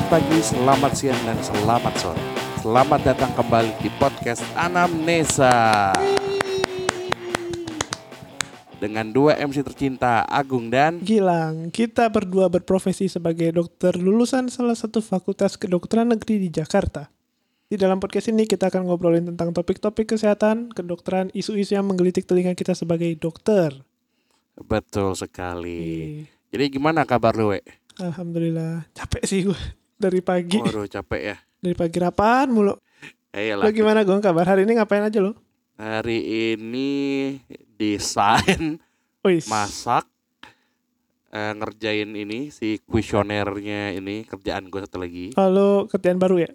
Selamat 0.00 0.16
pagi, 0.16 0.40
selamat 0.40 0.92
siang, 0.96 1.22
dan 1.28 1.38
selamat 1.44 1.94
sore. 2.00 2.22
Selamat 2.64 3.00
datang 3.04 3.36
kembali 3.36 3.68
di 3.84 3.92
podcast 4.00 4.40
Anamnesa. 4.56 5.92
Dengan 8.80 9.12
dua 9.12 9.36
MC 9.36 9.60
tercinta, 9.60 10.24
Agung 10.24 10.72
dan 10.72 11.04
Gilang, 11.04 11.68
kita 11.68 12.08
berdua 12.08 12.48
berprofesi 12.48 13.12
sebagai 13.12 13.52
dokter 13.52 13.92
lulusan 14.00 14.48
salah 14.48 14.72
satu 14.72 15.04
fakultas 15.04 15.60
kedokteran 15.60 16.16
negeri 16.16 16.48
di 16.48 16.48
Jakarta. 16.48 17.12
Di 17.68 17.76
dalam 17.76 18.00
podcast 18.00 18.32
ini 18.32 18.48
kita 18.48 18.72
akan 18.72 18.88
ngobrolin 18.88 19.28
tentang 19.28 19.52
topik-topik 19.52 20.16
kesehatan, 20.16 20.72
kedokteran, 20.72 21.28
isu-isu 21.36 21.76
yang 21.76 21.84
menggelitik 21.84 22.24
telinga 22.24 22.56
kita 22.56 22.72
sebagai 22.72 23.12
dokter. 23.20 23.76
Betul 24.64 25.12
sekali. 25.12 26.24
Jadi 26.48 26.64
gimana 26.72 27.04
kabar 27.04 27.36
lu, 27.36 27.52
we? 27.52 27.60
Alhamdulillah, 28.00 28.88
capek 28.96 29.28
sih 29.28 29.44
gue 29.44 29.79
dari 30.00 30.24
pagi. 30.24 30.56
Waduh, 30.56 30.88
capek 30.88 31.20
ya. 31.20 31.36
Dari 31.60 31.76
pagi 31.76 31.96
rapaan 32.00 32.48
mulu. 32.48 32.72
Ayolah. 33.36 33.68
Lo 33.68 33.70
gimana 33.70 34.00
gue 34.02 34.16
kabar? 34.18 34.48
Hari 34.48 34.64
ini 34.64 34.80
ngapain 34.80 35.04
aja 35.04 35.20
lo? 35.20 35.36
Hari 35.76 36.18
ini 36.56 36.90
desain, 37.76 38.80
Wis. 39.24 39.48
masak, 39.48 40.08
eh, 41.32 41.52
ngerjain 41.56 42.10
ini 42.16 42.52
si 42.52 42.80
kuesionernya 42.84 43.96
ini 43.96 44.24
kerjaan 44.24 44.68
gue 44.68 44.80
satu 44.84 45.00
lagi. 45.00 45.32
Kalau 45.36 45.88
kerjaan 45.88 46.20
baru 46.20 46.48
ya? 46.48 46.50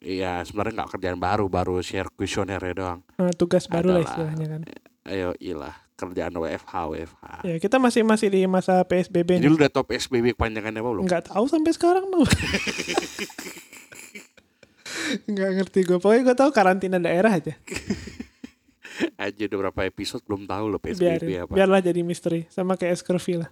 Iya, 0.00 0.40
sebenarnya 0.48 0.80
nggak 0.80 0.92
kerjaan 0.96 1.20
baru, 1.20 1.44
baru 1.52 1.76
share 1.84 2.08
kuesionernya 2.16 2.72
doang. 2.72 3.00
Nah, 3.20 3.32
tugas 3.36 3.68
baru 3.68 3.96
lah 3.96 4.04
istilahnya 4.04 4.46
kan. 4.48 4.62
Ayo, 5.10 5.34
ilah 5.42 5.74
kerjaan 5.98 6.32
WFH, 6.32 6.72
WFH. 6.72 7.24
Ya, 7.44 7.56
kita 7.58 7.76
masih 7.82 8.06
masih 8.06 8.30
di 8.32 8.46
masa 8.46 8.80
PSBB 8.86 9.36
Ini 9.36 9.44
nih. 9.44 9.50
lu 9.50 9.58
udah 9.58 9.68
top 9.68 9.90
SBB 9.92 10.32
kepanjangannya 10.38 10.80
apa 10.80 10.90
belum? 10.94 11.04
Nggak 11.04 11.34
tahu 11.34 11.44
sampai 11.50 11.72
sekarang 11.74 12.08
tuh. 12.08 12.24
Nggak 15.30 15.50
ngerti 15.60 15.80
gue. 15.84 15.98
Pokoknya 15.98 16.22
gue 16.30 16.36
tahu 16.38 16.50
karantina 16.54 16.98
daerah 17.02 17.34
aja. 17.36 17.54
Aja 19.16 19.48
udah 19.48 19.58
berapa 19.68 19.80
episode 19.88 20.20
belum 20.28 20.44
tahu 20.44 20.64
lo 20.68 20.76
PSBB 20.76 21.24
Biarin. 21.24 21.44
apa. 21.48 21.52
Biarlah 21.56 21.80
jadi 21.80 22.00
misteri. 22.04 22.44
Sama 22.52 22.76
kayak 22.76 23.00
Scurvy 23.00 23.40
lah. 23.40 23.50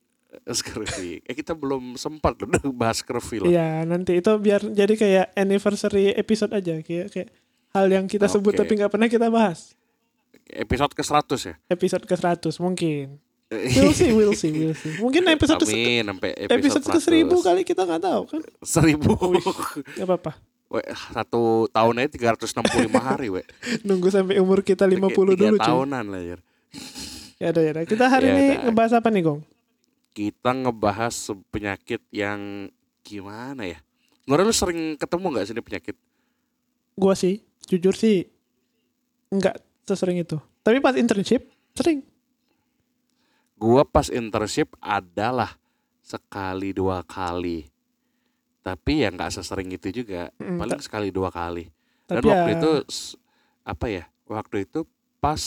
Scurvy. 0.58 1.18
Eh 1.26 1.34
kita 1.34 1.54
belum 1.54 1.98
sempat 1.98 2.38
loh 2.38 2.50
bahas 2.70 3.02
Scurvy 3.02 3.42
loh. 3.42 3.50
Iya 3.50 3.82
nanti 3.86 4.22
itu 4.22 4.30
biar 4.38 4.62
jadi 4.70 4.94
kayak 4.94 5.26
anniversary 5.34 6.14
episode 6.14 6.54
aja. 6.54 6.78
Kayak, 6.78 7.10
kayak 7.10 7.28
hal 7.74 7.86
yang 7.90 8.06
kita 8.06 8.30
sebut 8.30 8.54
Oke. 8.54 8.62
tapi 8.62 8.72
nggak 8.78 8.92
pernah 8.94 9.08
kita 9.10 9.26
bahas. 9.34 9.74
Episode 10.50 10.92
ke 10.92 11.02
100 11.02 11.48
ya? 11.48 11.54
Episode 11.72 12.04
ke 12.04 12.14
100 12.16 12.52
mungkin. 12.60 13.16
We'll 13.48 13.94
see, 13.94 14.10
we'll 14.12 14.36
see, 14.40 14.52
we'll 14.52 14.76
see. 14.76 14.98
Mungkin 14.98 15.24
episode 15.30 15.62
Amin 15.62 16.04
sampai 16.04 16.30
episode 16.36 16.82
episode, 16.82 16.84
ke 16.90 17.00
1000 17.00 17.46
kali 17.46 17.62
kita 17.62 17.82
nggak 17.86 18.02
tahu 18.02 18.22
kan. 18.28 18.42
Seribu. 18.64 19.12
Gak 19.94 20.04
apa-apa. 20.04 20.32
Satu 21.14 21.70
tahun 21.70 22.02
aja 22.02 22.34
365 22.34 22.90
hari, 22.98 23.28
we. 23.30 23.42
Nunggu 23.88 24.10
sampai 24.10 24.42
umur 24.42 24.66
kita 24.66 24.88
50 24.88 25.36
Tiga 25.36 25.54
dulu 25.54 25.56
tahunan 25.60 26.04
lah, 26.10 26.22
ya. 26.24 26.36
Ya 27.38 27.48
udah 27.54 27.62
ya 27.62 27.70
udah. 27.78 27.84
Kita 27.86 28.04
hari 28.10 28.26
Ya 28.26 28.34
ini 28.34 28.46
ngebahas 28.68 28.92
apa 28.98 29.08
nih 29.12 29.22
Gong? 29.22 29.40
Kita 30.14 30.50
ngebahas 30.50 31.14
penyakit 31.54 32.02
yang 32.10 32.70
gimana 33.06 33.68
ya? 33.68 33.78
Menurut 34.24 34.50
lu 34.50 34.54
sering 34.56 34.96
ketemu 34.96 35.26
nggak 35.30 35.44
sih 35.46 35.54
penyakit? 35.60 35.96
Gua 36.96 37.14
sih, 37.14 37.42
jujur 37.68 37.94
sih 37.94 38.26
nggak 39.34 39.73
sesering 39.84 40.18
itu. 40.18 40.36
Tapi 40.60 40.80
pas 40.80 40.94
internship 40.94 41.44
sering. 41.72 42.00
Gua 43.54 43.86
pas 43.86 44.08
internship 44.08 44.74
adalah 44.78 45.56
sekali 46.00 46.72
dua 46.72 47.00
kali. 47.00 47.68
Tapi 48.60 49.04
ya 49.04 49.08
nggak 49.08 49.30
sesering 49.32 49.70
itu 49.70 49.92
juga. 49.94 50.32
Mm, 50.36 50.58
Paling 50.58 50.80
sekali 50.80 51.08
dua 51.08 51.28
kali. 51.28 51.68
Dan 52.04 52.20
Tapi 52.20 52.26
waktu 52.26 52.50
ya- 52.50 52.56
itu 52.58 52.70
apa 53.62 53.86
ya? 53.86 54.04
Waktu 54.24 54.64
itu 54.64 54.84
pas 55.18 55.40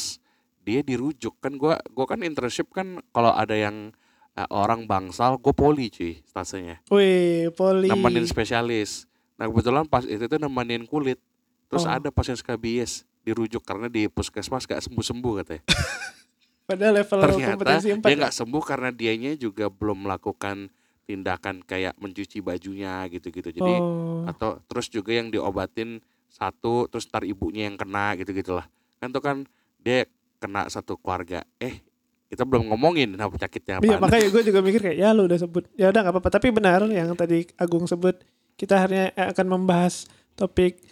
dia 0.62 0.82
dirujuk 0.82 1.38
kan 1.38 1.54
gua 1.54 1.78
gua 1.90 2.06
kan 2.06 2.22
internship 2.22 2.70
kan 2.70 2.98
kalau 3.10 3.32
ada 3.32 3.54
yang 3.54 3.94
eh, 4.34 4.50
orang 4.50 4.84
bangsal 4.84 5.38
gue 5.38 5.50
poli 5.50 5.88
cuy 5.88 6.20
stasenya 6.24 6.84
Wih, 6.88 7.50
poli. 7.52 7.88
nemenin 7.88 8.22
spesialis 8.24 9.08
nah 9.34 9.48
kebetulan 9.48 9.86
pas 9.86 10.04
itu 10.04 10.20
tuh 10.20 10.36
nemenin 10.36 10.84
kulit 10.84 11.18
terus 11.66 11.82
Oh. 11.82 11.90
ada 11.90 12.12
pasien 12.12 12.36
skabies 12.36 13.08
dirujuk 13.28 13.60
karena 13.68 13.92
di 13.92 14.08
puskesmas 14.08 14.64
gak 14.64 14.80
sembuh 14.80 15.04
sembuh 15.04 15.34
katanya. 15.44 15.64
Padahal 16.68 16.94
level 17.00 17.20
ternyata 17.24 17.52
kompetensi 17.56 17.88
4 17.96 18.04
dia 18.04 18.16
nggak 18.20 18.36
sembuh 18.36 18.64
karena 18.64 18.90
dianya 18.92 19.32
juga 19.40 19.72
belum 19.72 20.04
melakukan 20.04 20.68
tindakan 21.08 21.64
kayak 21.64 21.96
mencuci 21.96 22.44
bajunya 22.44 23.08
gitu-gitu. 23.08 23.56
Jadi 23.56 23.74
oh. 23.80 24.28
atau 24.28 24.60
terus 24.68 24.92
juga 24.92 25.16
yang 25.16 25.32
diobatin 25.32 26.04
satu 26.28 26.92
terus 26.92 27.08
ntar 27.08 27.24
ibunya 27.24 27.72
yang 27.72 27.80
kena 27.80 28.20
gitu 28.20 28.36
gitulah 28.36 28.68
kan 29.00 29.16
tuh 29.16 29.24
kan 29.24 29.38
dia 29.80 30.12
kena 30.44 30.68
satu 30.68 31.00
keluarga. 31.00 31.48
Eh 31.56 31.80
kita 32.28 32.44
belum 32.44 32.68
ngomongin 32.68 33.16
nah 33.16 33.32
penyakitnya 33.32 33.80
apa 33.80 33.88
Iya 33.88 33.96
makanya 34.04 34.28
gue 34.28 34.44
juga 34.44 34.60
mikir 34.60 34.82
kayak 34.84 34.98
ya 35.00 35.16
lu 35.16 35.24
udah 35.24 35.40
sebut. 35.40 35.64
Ya 35.80 35.88
udah 35.88 36.04
nggak 36.04 36.16
apa-apa. 36.20 36.30
Tapi 36.36 36.52
benar 36.52 36.84
yang 36.92 37.16
tadi 37.16 37.48
Agung 37.56 37.88
sebut 37.88 38.20
kita 38.60 38.76
ini 38.92 39.16
akan 39.16 39.48
membahas 39.48 40.04
topik 40.36 40.84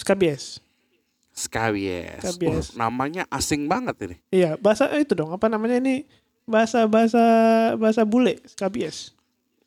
skabies 0.00 0.64
skabies 1.32 2.20
Skabies. 2.20 2.76
Uh, 2.76 2.86
namanya 2.86 3.24
asing 3.32 3.66
banget 3.66 3.96
ini. 4.04 4.16
Iya 4.30 4.60
bahasa 4.60 4.88
eh, 4.92 5.02
itu 5.02 5.16
dong. 5.16 5.32
Apa 5.32 5.48
namanya 5.48 5.80
ini? 5.80 6.04
Bahasa 6.44 6.84
bahasa 6.86 7.24
bahasa 7.80 8.02
bule 8.04 8.38
skabies 8.46 9.16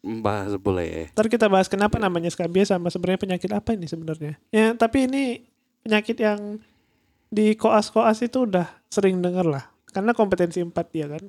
bahas 0.06 0.54
boleh 0.62 1.09
ntar 1.18 1.25
kita 1.25 1.50
bahas 1.50 1.66
kenapa 1.66 1.98
namanya 1.98 2.30
skabies 2.30 2.70
sama 2.70 2.94
sebenarnya 2.94 3.25
penyakit 3.25 3.50
apa 3.50 3.74
ini 3.74 3.90
sebenarnya. 3.90 4.38
Ya 4.54 4.78
tapi 4.78 5.09
ini 5.09 5.42
penyakit 5.81 6.22
yang 6.22 6.62
di 7.34 7.58
koas-koas 7.58 8.22
itu 8.22 8.46
udah 8.46 8.70
sering 8.94 9.18
denger 9.25 9.50
lah. 9.50 9.66
Karena 9.90 10.14
kompetensi 10.14 10.62
4 10.62 10.75
ya 10.94 11.08
kan? 11.09 11.25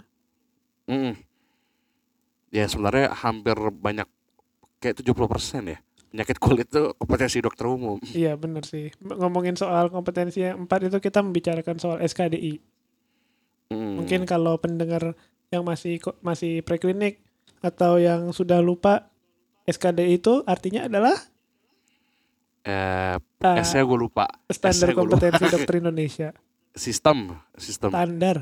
Mm. 0.87 1.19
ya 2.55 2.63
sebenarnya 2.71 3.11
hampir 3.11 3.59
banyak 3.59 4.07
kayak 4.79 5.03
70% 5.03 5.67
ya 5.67 5.79
penyakit 6.15 6.39
kulit 6.39 6.69
tuh 6.71 6.95
kompetensi 6.97 7.43
dokter 7.43 7.67
umum 7.67 7.99
Iya 8.15 8.39
bener 8.39 8.63
sih. 8.65 8.95
Ngomongin 9.03 9.59
soal 9.59 9.91
kompetensi 9.91 10.43
yang 10.45 10.65
empat 10.65 10.89
itu 10.89 10.99
kita 11.03 11.21
membicarakan 11.21 11.77
soal 11.77 11.99
SKDI. 12.01 12.63
Mm. 13.75 14.03
Mungkin 14.03 14.21
kalau 14.25 14.57
pendengar 14.63 15.19
yang 15.51 15.63
masih 15.67 15.99
masih 16.23 16.63
preklinik 16.63 17.23
atau 17.63 17.99
yang 17.99 18.31
sudah 18.31 18.63
lupa 18.63 19.11
SKDI 19.67 20.23
itu 20.23 20.47
artinya 20.47 20.87
adalah 20.87 21.17
eh 22.67 23.15
uh, 23.19 23.63
S-nya 23.63 23.87
gue 23.87 23.99
lupa 23.99 24.27
standar 24.51 24.91
S-nya 24.91 24.95
gua 24.95 25.07
lupa. 25.07 25.11
kompetensi 25.19 25.45
dokter 25.55 25.75
Indonesia. 25.79 26.29
sistem 26.77 27.33
sistem 27.57 27.89
Standar, 27.95 28.37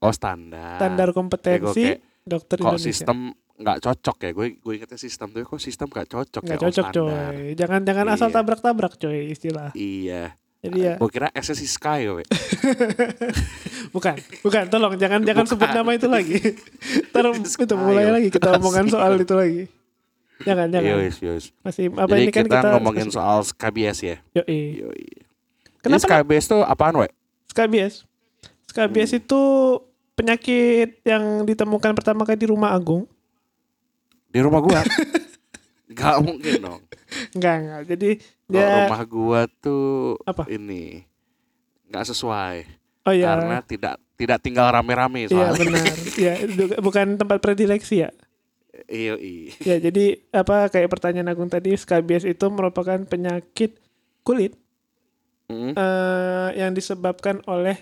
oh 0.00 0.12
standar 0.14 0.78
standar 0.80 1.08
kompetensi 1.12 1.98
kayak, 1.98 2.24
dokter 2.24 2.56
kok 2.56 2.64
Indonesia. 2.72 2.86
sistem 2.88 3.18
nggak 3.58 3.78
cocok 3.80 4.16
ya 4.20 4.30
gue 4.30 4.46
gue 4.56 4.72
ingetnya 4.72 4.96
sistem 4.96 5.28
tuh 5.28 5.42
kok 5.42 5.58
sistem 5.58 5.86
nggak 5.86 6.06
cocok 6.06 6.42
Nggak 6.42 6.54
ya 6.54 6.62
cocok 6.62 6.86
standar. 6.86 7.30
coy. 7.34 7.46
Jangan 7.52 7.80
jangan 7.82 8.06
asal 8.08 8.28
Iya. 8.28 8.34
tabrak-tabrak 8.34 8.94
coy 8.96 9.18
istilah. 9.28 9.70
iya 9.74 10.38
Jadi 10.58 10.78
ya 10.80 10.94
gue 10.94 11.08
kira 11.08 11.30
S-nya 11.32 11.54
si 11.54 11.66
Sky 11.66 12.06
we. 12.08 12.22
bukan, 13.94 14.14
bukan. 14.40 14.64
Tolong 14.66 14.94
jangan 14.94 15.20
jangan 15.22 15.44
sebut 15.44 15.64
Bukan. 15.64 15.76
nama 15.76 15.90
itu 15.92 16.08
lagi. 16.08 16.38
Sky, 17.44 17.62
itu 17.62 17.74
mulai 17.74 18.06
lagi 18.08 18.28
kita 18.28 18.48
omongan 18.58 18.86
soal 18.86 19.12
itu 19.16 19.34
lagi. 19.34 19.62
Jangan 20.40 20.66
jangan. 20.68 20.90
Yowis, 20.94 21.16
yowis. 21.18 21.46
Masih 21.62 21.90
apa 21.92 22.10
Jadi 22.10 22.22
ini 22.24 22.30
kan 22.30 22.44
kita, 22.46 22.56
kita 22.56 22.68
ngomongin 22.74 23.08
soal 23.08 23.42
skabies 23.42 23.98
ya. 24.00 24.16
Yoi. 24.34 24.78
Kenapa 25.78 25.98
skabies 26.00 26.46
tuh 26.46 26.62
apaan, 26.62 26.94
we? 26.96 27.08
skabies? 27.48 28.06
Skabies 28.66 29.10
Hmm. 29.10 29.18
itu 29.18 29.42
penyakit 30.14 31.02
yang 31.02 31.42
ditemukan 31.42 31.94
pertama 31.94 32.22
kali 32.22 32.34
di 32.36 32.46
rumah 32.46 32.70
Agung. 32.70 33.06
Di 34.28 34.38
rumah 34.38 34.60
gua. 34.60 34.80
Gak 35.90 36.16
mungkin 36.20 36.54
dong. 36.58 36.80
Enggak, 37.32 37.54
enggak. 37.58 37.82
Jadi 37.88 38.10
Kalau 38.20 38.52
dia 38.54 38.66
rumah 38.84 39.02
gua 39.04 39.40
tuh 39.58 40.20
Apa? 40.22 40.44
ini 40.46 41.02
nggak 41.88 42.04
sesuai 42.06 42.56
Oh 43.02 43.12
iya. 43.12 43.32
karena 43.32 43.56
tidak 43.60 43.96
tidak 44.12 44.38
tinggal 44.38 44.68
rame-rame 44.68 45.24
Iya 45.24 45.28
soalnya. 45.30 45.56
benar. 45.58 45.84
Iya, 46.20 46.32
du- 46.44 46.78
bukan 46.78 47.16
tempat 47.16 47.38
predileksi 47.38 48.04
ya. 48.04 48.10
Iya, 48.84 49.16
iya. 49.16 49.52
Ya, 49.58 49.76
jadi 49.80 50.04
apa 50.30 50.68
kayak 50.68 50.86
pertanyaan 50.88 51.28
Agung 51.28 51.48
tadi, 51.48 51.72
skabies 51.72 52.22
itu 52.22 52.46
merupakan 52.48 53.00
penyakit 53.00 53.80
kulit 54.22 54.52
Mm. 55.48 55.72
eh, 55.72 56.48
yang 56.54 56.76
disebabkan 56.76 57.40
oleh 57.44 57.80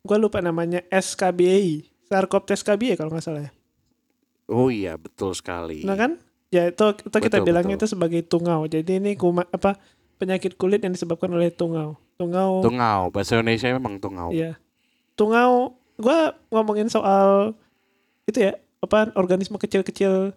gua 0.00 0.16
lupa 0.16 0.40
namanya 0.40 0.80
SKBI, 0.88 1.84
Sarcoptes 2.02 2.64
SKBI 2.64 2.96
kalau 2.96 3.12
nggak 3.12 3.20
salah 3.22 3.44
ya. 3.44 3.52
Oh 4.46 4.70
iya, 4.70 4.94
betul 4.94 5.34
sekali. 5.34 5.82
Nah 5.82 5.98
kan? 5.98 6.22
Ya 6.54 6.70
itu, 6.70 6.84
itu 7.02 7.16
kita 7.18 7.42
Betul, 7.42 7.46
bilangnya 7.50 7.74
betul. 7.74 7.90
itu 7.90 7.94
sebagai 7.98 8.20
tungau. 8.22 8.70
Jadi 8.70 9.02
ini 9.02 9.18
kuma, 9.18 9.42
apa 9.50 9.74
penyakit 10.22 10.54
kulit 10.54 10.78
yang 10.80 10.94
disebabkan 10.94 11.28
oleh 11.34 11.50
tungau. 11.50 11.98
Tungau. 12.16 12.62
Tungau, 12.62 13.10
bahasa 13.10 13.36
Indonesia 13.36 13.68
memang 13.74 13.98
tungau. 13.98 14.30
Iya. 14.30 14.54
Tungau. 15.18 15.74
Gua 15.96 16.36
ngomongin 16.52 16.92
soal 16.92 17.56
itu 18.28 18.44
ya 18.44 18.52
apa 18.84 19.08
organisme 19.16 19.56
kecil-kecil 19.56 20.36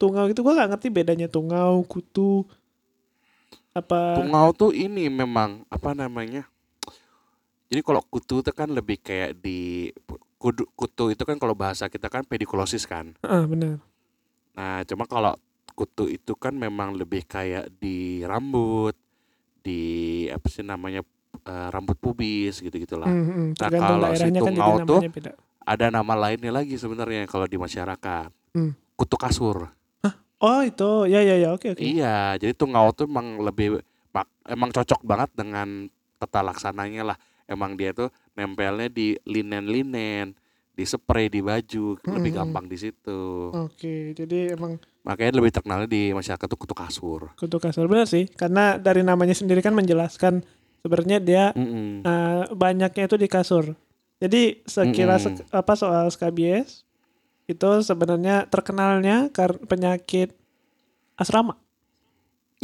tungau 0.00 0.32
itu 0.32 0.40
gua 0.40 0.56
nggak 0.56 0.70
ngerti 0.74 0.88
bedanya 0.88 1.28
tungau, 1.28 1.84
kutu 1.84 2.48
apa 3.74 4.22
Tungau 4.22 4.54
tuh 4.54 4.70
ini 4.72 5.10
memang 5.12 5.66
apa 5.68 5.92
namanya? 5.92 6.48
Jadi 7.68 7.80
kalau 7.82 8.00
kutu 8.06 8.40
itu 8.40 8.52
kan 8.54 8.70
lebih 8.70 9.02
kayak 9.02 9.34
di 9.42 9.90
kudu, 10.44 10.68
kutu 10.76 11.04
itu 11.08 11.24
kan 11.24 11.40
kalau 11.40 11.56
bahasa 11.56 11.88
kita 11.88 12.12
kan 12.12 12.20
pedikulosis 12.28 12.84
kan. 12.84 13.16
Ah, 13.24 13.48
benar. 13.48 13.80
Nah, 14.52 14.84
cuma 14.84 15.08
kalau 15.08 15.40
kutu 15.72 16.12
itu 16.12 16.36
kan 16.36 16.52
memang 16.52 16.92
lebih 16.92 17.24
kayak 17.24 17.72
di 17.80 18.20
rambut, 18.28 18.92
di 19.64 19.80
apa 20.28 20.44
sih 20.52 20.60
namanya 20.60 21.00
eh, 21.48 21.68
rambut 21.72 21.96
pubis 21.96 22.60
gitu-gitulah. 22.60 23.08
Hmm, 23.08 23.24
hmm, 23.24 23.48
Nah, 23.56 23.70
kalau 23.72 24.12
si 24.12 24.28
daerahnya 24.28 24.40
kan 24.44 24.84
tuh 24.84 25.00
beda. 25.08 25.32
Ada 25.64 25.88
nama 25.88 26.12
lainnya 26.12 26.52
lagi 26.52 26.76
sebenarnya 26.76 27.24
kalau 27.24 27.48
di 27.48 27.56
masyarakat. 27.56 28.28
Hmm. 28.52 28.76
Kutu 29.00 29.16
kasur. 29.16 29.72
Oh, 30.44 30.60
itu. 30.60 31.08
Ya 31.08 31.24
ya 31.24 31.40
ya, 31.40 31.56
oke 31.56 31.72
oke. 31.72 31.80
Iya, 31.80 32.36
jadi 32.36 32.52
tungau 32.52 32.92
tuh 32.92 33.08
emang 33.08 33.40
lebih 33.40 33.80
emang 34.44 34.68
cocok 34.76 35.00
banget 35.00 35.32
dengan 35.32 35.88
tata 36.20 36.44
laksananya 36.44 37.02
lah. 37.14 37.16
Emang 37.44 37.76
dia 37.76 37.92
tuh 37.92 38.08
nempelnya 38.32 38.88
di 38.88 39.14
linen-linen, 39.22 40.32
di 40.72 40.82
spray 40.82 41.28
di 41.28 41.38
baju, 41.38 42.00
lebih 42.02 42.30
Mm-mm. 42.32 42.38
gampang 42.40 42.66
di 42.66 42.76
situ. 42.76 43.52
Oke, 43.52 44.12
jadi 44.12 44.56
emang 44.56 44.80
Makanya 45.04 45.36
lebih 45.36 45.52
terkenalnya 45.52 45.84
di 45.84 46.10
masyarakat 46.10 46.46
tuh 46.48 46.56
kutu 46.56 46.72
kasur. 46.72 47.36
kutu 47.36 47.60
kasur 47.60 47.84
benar 47.84 48.08
sih, 48.08 48.24
karena 48.26 48.80
dari 48.80 49.04
namanya 49.04 49.36
sendiri 49.36 49.60
kan 49.60 49.76
menjelaskan 49.76 50.40
sebenarnya 50.80 51.18
dia 51.20 51.44
Mm-mm. 51.52 52.00
eh, 52.02 52.44
banyaknya 52.50 53.04
itu 53.04 53.16
di 53.16 53.28
kasur. 53.28 53.76
Jadi 54.18 54.64
sekira 54.64 55.20
Mm-mm. 55.20 55.44
sek- 55.44 55.52
apa 55.52 55.72
soal 55.76 56.08
skabies 56.08 56.88
itu 57.44 57.70
sebenarnya 57.84 58.48
terkenalnya 58.48 59.28
karena 59.28 59.60
penyakit 59.68 60.32
asrama. 61.14 61.60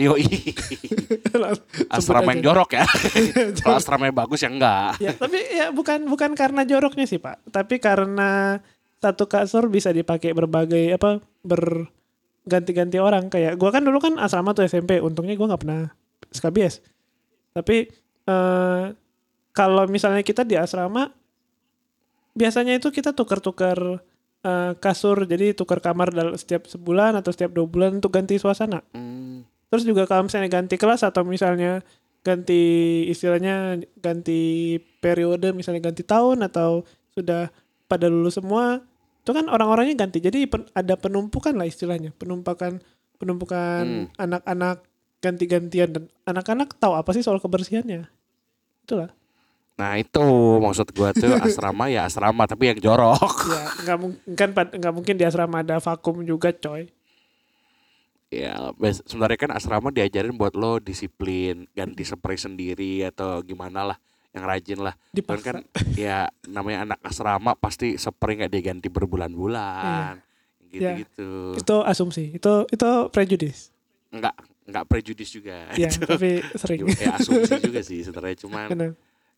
Yoi, 0.01 0.25
asrama 1.93 2.33
yang 2.33 2.41
aja. 2.41 2.47
jorok 2.49 2.71
ya. 2.81 2.87
Kalau 3.61 3.77
asrama 3.77 4.09
yang 4.09 4.17
bagus 4.17 4.41
ya 4.41 4.49
enggak. 4.49 4.97
ya, 4.97 5.13
tapi 5.13 5.39
ya 5.53 5.69
bukan 5.69 6.09
bukan 6.09 6.33
karena 6.33 6.65
joroknya 6.65 7.05
sih 7.05 7.21
pak, 7.21 7.45
tapi 7.53 7.77
karena 7.77 8.65
satu 9.01 9.29
kasur 9.29 9.69
bisa 9.69 9.93
dipakai 9.93 10.33
berbagai 10.33 10.97
apa 10.97 11.21
berganti-ganti 11.45 12.97
orang 12.97 13.29
kayak 13.29 13.61
gua 13.61 13.71
kan 13.77 13.85
dulu 13.85 14.01
kan 14.01 14.17
asrama 14.17 14.57
tuh 14.57 14.65
SMP, 14.65 15.05
untungnya 15.05 15.37
gua 15.37 15.53
nggak 15.53 15.63
pernah 15.63 15.83
skabies. 16.33 16.81
Tapi 17.53 17.93
eh 18.25 18.85
kalau 19.51 19.85
misalnya 19.91 20.23
kita 20.25 20.47
di 20.47 20.55
asrama 20.57 21.11
biasanya 22.35 22.79
itu 22.79 22.89
kita 22.95 23.13
tukar-tukar 23.13 24.01
eh, 24.47 24.73
kasur, 24.79 25.27
jadi 25.27 25.53
tukar 25.53 25.83
kamar 25.83 26.15
dalam 26.15 26.35
setiap 26.39 26.65
sebulan 26.71 27.19
atau 27.19 27.35
setiap 27.35 27.51
dua 27.53 27.67
bulan 27.67 27.99
untuk 27.99 28.15
ganti 28.15 28.39
suasana. 28.39 28.81
Hmm, 28.95 29.45
Terus 29.71 29.87
juga 29.87 30.03
kalau 30.05 30.27
misalnya 30.27 30.51
ganti 30.51 30.75
kelas 30.75 31.07
atau 31.07 31.23
misalnya 31.23 31.81
ganti 32.21 32.63
istilahnya 33.09 33.81
ganti 33.97 34.77
periode 35.01 35.57
misalnya 35.57 35.89
ganti 35.89 36.05
tahun 36.05 36.45
atau 36.45 36.85
sudah 37.17 37.49
pada 37.89 38.07
lulus 38.13 38.37
semua 38.37 38.85
itu 39.21 39.31
kan 39.31 39.47
orang-orangnya 39.47 39.95
ganti. 39.95 40.19
Jadi 40.19 40.51
pen- 40.51 40.69
ada 40.75 40.99
penumpukan 40.99 41.55
lah 41.55 41.71
istilahnya. 41.71 42.11
Penumpukan 42.19 42.83
penumpukan 43.21 44.11
anak-anak 44.17 44.83
ganti-gantian 45.21 45.89
dan 45.93 46.05
anak-anak 46.25 46.73
tahu 46.81 46.97
apa 46.97 47.11
sih 47.13 47.23
soal 47.23 47.39
kebersihannya. 47.39 48.09
Itulah. 48.85 49.13
Nah 49.77 49.97
itu 49.97 50.21
maksud 50.61 50.93
gua 50.93 51.13
tuh 51.13 51.37
asrama 51.45 51.89
ya 51.93 52.09
asrama 52.09 52.45
tapi 52.49 52.73
yang 52.75 52.81
jorok. 52.81 53.49
ya 53.49 53.65
nggak 53.87 53.99
mungkin 54.01 54.33
kan 54.37 54.51
nggak 54.53 54.95
mungkin 54.97 55.15
di 55.21 55.25
asrama 55.25 55.61
ada 55.63 55.79
vakum 55.81 56.21
juga 56.25 56.53
coy 56.53 56.89
Ya, 58.31 58.55
sebenarnya 59.11 59.39
kan 59.43 59.51
asrama 59.51 59.91
diajarin 59.91 60.39
buat 60.39 60.55
lo 60.55 60.79
disiplin, 60.79 61.67
ganti 61.75 62.07
spray 62.07 62.39
sendiri 62.39 63.03
atau 63.03 63.43
gimana 63.43 63.83
lah, 63.83 63.99
yang 64.31 64.47
rajin 64.47 64.79
lah. 64.79 64.95
Cuman 64.95 65.15
dipaksa 65.19 65.47
kan 65.51 65.57
ya 65.99 66.31
namanya 66.47 66.87
anak 66.87 66.99
asrama 67.03 67.59
pasti 67.59 67.99
spray 67.99 68.39
nggak 68.39 68.55
diganti 68.55 68.87
berbulan-bulan, 68.87 70.23
gitu-gitu. 70.71 71.59
itu 71.59 71.77
asumsi 71.83 72.39
itu 72.39 72.53
itu 72.71 72.91
prejudis 73.11 73.75
Nggak 74.15 74.35
nggak 74.71 74.85
prejudis 74.87 75.29
juga. 75.35 75.67
ya 75.83 75.91
Itu 75.91 76.07
tapi 76.07 76.39
sering 76.55 76.87
ya 76.95 77.19
asumsi 77.19 77.59
juga 77.59 77.81
sih 77.83 78.07
sebenarnya 78.07 78.39
cuman 78.47 78.69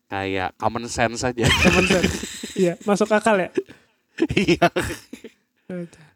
kayak 0.05 0.49
common 0.61 0.85
sense 0.85 1.25
aja. 1.25 1.45
Common 1.49 1.85
sense. 1.89 2.15
Iya, 2.53 2.77
masuk 2.85 3.09
akal 3.09 3.41
ya. 3.41 3.49
Iya, 4.37 4.69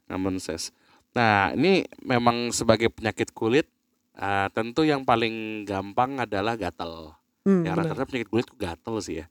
common 0.05 0.37
sense. 0.37 0.69
Nah, 1.11 1.51
ini 1.51 1.85
memang 1.99 2.49
sebagai 2.49 2.89
penyakit 2.89 3.31
kulit 3.31 3.67
ah, 4.13 4.49
tentu 4.49 4.81
yang 4.81 5.01
paling 5.01 5.63
gampang 5.63 6.19
adalah 6.19 6.55
gatal. 6.55 7.15
Hmm, 7.43 7.63
Ya 7.63 7.73
rata-rata 7.73 8.03
penyakit 8.03 8.27
kulit 8.27 8.47
gatal 8.53 8.99
sih 8.99 9.21
ya. 9.21 9.25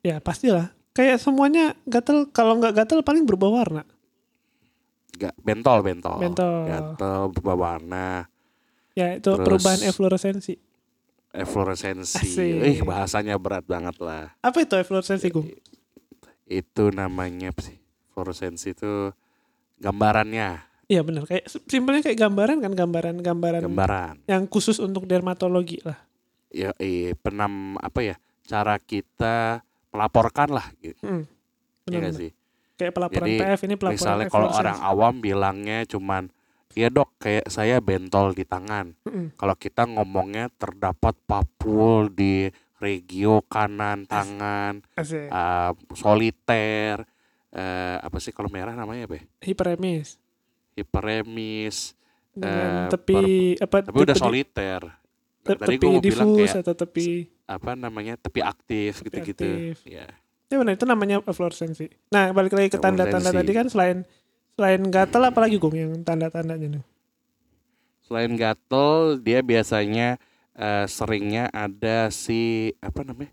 Ya 0.00 0.16
pastilah. 0.18 0.72
Kayak 0.90 1.20
semuanya 1.20 1.76
gatel. 1.84 2.26
Kalau 2.28 2.56
nggak 2.56 2.74
gatel 2.74 3.00
paling 3.00 3.22
berubah 3.22 3.52
warna. 3.52 3.82
Gak 5.12 5.36
bentol 5.38 5.80
bentol. 5.80 6.16
Bentol. 6.18 6.64
Gatal 6.64 7.28
berubah 7.28 7.56
warna, 7.56 8.24
Ya 8.90 9.14
itu 9.14 9.28
Terus- 9.28 9.44
perubahan 9.44 9.80
efloresensi. 9.84 10.56
efloresensi. 11.30 12.18
Asik. 12.18 12.58
Ih, 12.66 12.80
bahasanya 12.82 13.38
berat 13.38 13.62
banget 13.62 13.94
lah. 14.02 14.34
Apa 14.40 14.64
itu 14.64 14.74
efloresensi, 14.74 15.30
Gung? 15.30 15.46
Itu 16.42 16.90
namanya 16.90 17.54
sih? 17.54 17.78
Fluoresensi 18.10 18.74
itu 18.74 19.14
gambarannya, 19.78 20.58
Iya 20.90 21.06
benar. 21.06 21.22
Kayak 21.22 21.46
simpelnya 21.70 22.02
kayak 22.02 22.18
gambaran 22.18 22.58
kan 22.66 22.72
gambaran-gambaran 22.74 23.62
gambaran. 23.70 24.14
yang 24.26 24.50
khusus 24.50 24.82
untuk 24.82 25.06
dermatologi 25.06 25.78
lah. 25.86 26.02
Ya, 26.50 26.74
eh, 26.82 27.14
penam 27.14 27.78
apa 27.78 28.02
ya? 28.02 28.16
Cara 28.42 28.74
kita 28.82 29.62
melaporkan 29.94 30.50
lah 30.50 30.66
gitu. 30.82 30.98
Hmm. 31.06 31.30
Benar, 31.86 31.94
nggak 31.94 32.02
benar. 32.10 32.18
sih? 32.18 32.30
Kayak 32.74 32.92
pelaporan 32.98 33.28
Jadi, 33.30 33.38
PF 33.38 33.60
ini 33.62 33.74
pelaporan 33.78 33.98
Misalnya 34.02 34.26
kalau 34.26 34.48
orang 34.50 34.78
awam 34.82 35.14
bilangnya 35.22 35.86
cuman 35.86 36.26
Iya 36.70 36.86
dok, 36.86 37.18
kayak 37.18 37.50
saya 37.50 37.82
bentol 37.82 38.30
di 38.30 38.46
tangan. 38.46 38.94
Mm-mm. 39.02 39.34
Kalau 39.34 39.58
kita 39.58 39.90
ngomongnya 39.90 40.46
terdapat 40.54 41.18
papul 41.26 42.14
di 42.14 42.46
regio 42.78 43.42
kanan 43.50 44.06
tangan, 44.06 44.78
Asik. 44.94 45.26
uh, 45.34 45.74
soliter, 45.98 47.02
eh, 47.50 47.96
apa 47.98 48.16
sih 48.22 48.30
kalau 48.30 48.46
merah 48.46 48.78
namanya 48.78 49.10
apa? 49.10 49.18
ya? 49.18 49.24
Hiperemis. 49.50 50.22
Hiperemis, 50.74 51.94
Eh, 52.40 52.88
tepi 52.88 53.58
apa 53.58 53.82
tapi 53.84 53.98
udah 54.06 54.16
soliter. 54.16 54.80
te- 55.42 55.58
Tadi 55.58 55.74
gue 55.76 55.90
mau 55.90 55.98
bilang 56.00 56.30
kayak 56.32 56.62
atau 56.62 56.74
tepi 56.78 57.26
apa 57.44 57.74
namanya 57.74 58.14
tepi 58.14 58.40
aktif 58.40 59.02
gitu-gitu. 59.02 59.74
Ya. 59.82 60.06
Ya 60.46 60.56
benar 60.58 60.78
itu 60.78 60.86
namanya 60.86 61.22
efloresensi. 61.26 61.90
Nah 62.14 62.30
balik 62.30 62.54
lagi 62.54 62.70
ke 62.70 62.78
tanda-tanda 62.78 63.30
tadi 63.30 63.50
kan 63.50 63.66
selain 63.66 64.06
selain 64.54 64.82
gatal 64.88 65.26
apalagi 65.26 65.58
Gung 65.58 65.74
yang 65.74 65.92
tanda-tandanya 66.06 66.78
nih? 66.78 66.84
Selain 68.06 68.32
gatel, 68.34 69.18
dia 69.22 69.42
biasanya 69.42 70.18
eh, 70.54 70.86
seringnya 70.86 71.50
ada 71.50 72.10
si 72.10 72.70
apa 72.82 73.06
namanya 73.06 73.30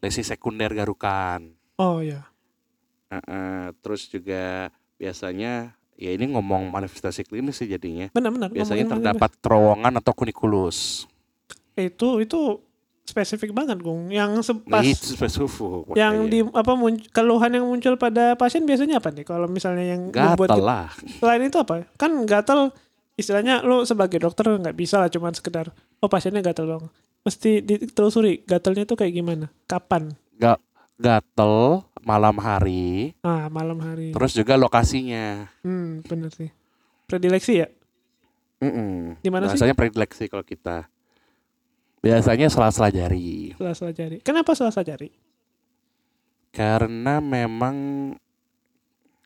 lesi 0.00 0.20
sekunder 0.24 0.72
garukan. 0.72 1.52
Oh 1.76 2.00
ya. 2.00 2.24
Eh, 3.08 3.20
eh, 3.20 3.64
terus 3.84 4.08
juga 4.08 4.68
biasanya 4.96 5.76
ya 5.94 6.10
ini 6.10 6.26
ngomong 6.28 6.68
manifestasi 6.68 7.22
klinis 7.22 7.56
sih 7.56 7.66
jadinya. 7.66 8.10
Benar-benar. 8.10 8.50
Biasanya 8.50 8.84
ngomongin 8.84 9.02
terdapat 9.04 9.30
terowongan 9.38 9.92
atau 9.96 10.12
kunikulus. 10.12 11.06
itu 11.74 12.08
itu 12.18 12.62
spesifik 13.04 13.50
banget 13.50 13.78
Gung. 13.78 14.08
Yang 14.08 14.30
Nah, 14.32 14.44
sepas 14.44 14.82
itu 14.82 15.06
spesifik. 15.12 15.92
yang 15.94 16.22
makanya. 16.22 16.30
di 16.30 16.38
apa 16.50 16.72
munc- 16.72 17.08
keluhan 17.10 17.50
yang 17.52 17.66
muncul 17.66 17.94
pada 17.94 18.32
pasien 18.34 18.62
biasanya 18.62 18.98
apa 18.98 19.10
nih? 19.10 19.22
Kalau 19.22 19.44
misalnya 19.46 19.84
yang 19.84 20.08
kita- 20.08 20.56
lah. 20.56 20.88
selain 21.18 21.42
itu 21.42 21.58
apa? 21.58 21.84
Kan 21.94 22.24
gatal 22.24 22.72
istilahnya 23.14 23.60
lu 23.60 23.82
sebagai 23.82 24.18
dokter 24.18 24.48
nggak 24.48 24.74
bisa 24.74 24.98
lah 24.98 25.06
cuman 25.06 25.30
sekedar 25.30 25.70
oh 25.98 26.08
pasiennya 26.08 26.40
gatal 26.40 26.66
dong. 26.66 26.84
Mesti 27.22 27.60
ditelusuri 27.60 28.42
gatalnya 28.42 28.84
tuh 28.84 28.96
kayak 28.96 29.12
gimana? 29.12 29.46
Kapan? 29.64 30.12
Ga 30.34 30.56
gatel 30.96 31.82
malam 32.00 32.36
hari, 32.36 33.16
Ah, 33.20 33.48
malam 33.48 33.80
hari. 33.80 34.12
terus 34.12 34.32
juga 34.32 34.54
lokasinya. 34.54 35.48
Hmm, 35.60 36.04
bener 36.04 36.30
sih. 36.30 36.52
Predileksi 37.04 37.64
ya? 37.64 37.68
Mana 38.60 39.48
sih? 39.48 39.56
Biasanya 39.56 39.76
predileksi 39.76 40.24
kalau 40.26 40.40
kita. 40.40 40.88
Biasanya 42.00 42.48
sela-sela 42.48 42.88
jari. 42.88 43.52
Selasa 43.56 43.88
jari. 43.90 44.16
Kenapa 44.20 44.52
selasa 44.52 44.80
jari? 44.80 45.08
Karena 46.52 47.18
memang 47.18 47.76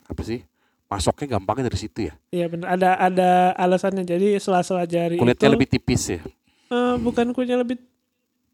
apa 0.07 0.23
sih? 0.23 0.43
Masuknya 0.89 1.37
gampangnya 1.37 1.69
dari 1.69 1.79
situ 1.79 2.09
ya. 2.09 2.15
Iya 2.33 2.47
bener. 2.49 2.67
Ada 2.67 2.91
ada 2.97 3.31
alasannya. 3.55 4.03
Jadi 4.03 4.41
selasa 4.41 4.81
jari 4.89 5.21
Kulitnya 5.21 5.51
itu 5.51 5.55
lebih 5.55 5.69
tipis 5.69 6.03
ya. 6.09 6.21
eh, 6.69 6.95
bukan 6.97 7.31
kulitnya 7.33 7.61
lebih 7.61 7.77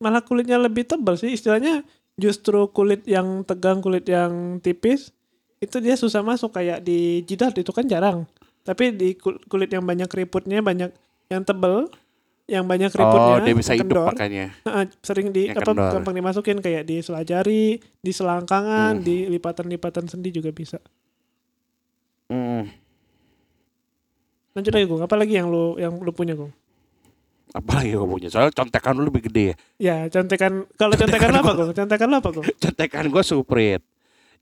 malah 0.02 0.20
kulitnya 0.20 0.58
lebih 0.58 0.82
tebal 0.82 1.14
sih. 1.14 1.30
Istilahnya 1.30 1.86
justru 2.14 2.66
kulit 2.68 3.02
yang 3.04 3.42
tegang, 3.42 3.78
kulit 3.78 4.04
yang 4.04 4.58
tipis 4.58 5.10
itu 5.58 5.76
dia 5.78 5.94
susah 5.94 6.20
masuk 6.20 6.52
kayak 6.52 6.80
di 6.80 7.22
jidat 7.22 7.54
itu 7.54 7.70
kan 7.70 7.84
jarang. 7.84 8.28
Tapi 8.62 8.92
di 8.92 9.12
kul- 9.14 9.40
kulit 9.44 9.68
yang 9.68 9.82
banyak 9.82 10.06
keriputnya 10.06 10.60
banyak 10.60 10.92
yang 11.26 11.42
tebel, 11.42 11.88
yang 12.44 12.64
banyak 12.64 12.88
keriputnya. 12.88 13.34
Oh, 13.34 13.40
dia 13.40 13.54
bisa 13.54 13.72
hidup 13.72 13.88
kendor. 13.88 14.12
makanya. 14.12 14.46
Heeh, 14.62 14.84
sering 15.00 15.28
di 15.30 15.48
apa 15.48 15.64
kendor. 15.64 15.90
gampang 15.92 16.14
dimasukin 16.14 16.58
kayak 16.60 16.84
di 16.84 17.00
selajari, 17.00 17.64
di 17.80 18.12
selangkangan, 18.12 19.00
Hmm. 19.00 19.04
di 19.04 19.24
lipatan-lipatan 19.26 20.04
sendi 20.06 20.28
juga 20.28 20.48
bisa. 20.48 20.76
Hmm. 22.26 22.68
Lanjut 24.52 24.70
lagi 24.70 24.86
Gung, 24.86 25.02
apa 25.02 25.14
lagi 25.14 25.34
yang 25.34 25.48
lu 25.48 25.74
yang 25.76 25.98
lu 25.98 26.12
punya 26.12 26.32
Gung? 26.32 26.52
Apalagi 27.54 27.94
punya. 27.94 28.26
Soalnya 28.26 28.50
contekan 28.50 28.98
lu 28.98 29.06
lebih 29.06 29.30
gede 29.30 29.44
ya. 29.46 29.56
Ya, 29.78 29.96
contekan 30.10 30.66
kalau 30.74 30.98
contekan 30.98 31.30
apa 31.30 31.50
Gung? 31.54 31.70
Contekan 31.70 32.10
apa 32.10 32.28
Gung? 32.34 32.46
Contekan 32.66 33.04
gue 33.06 33.22
suprit. 33.22 33.82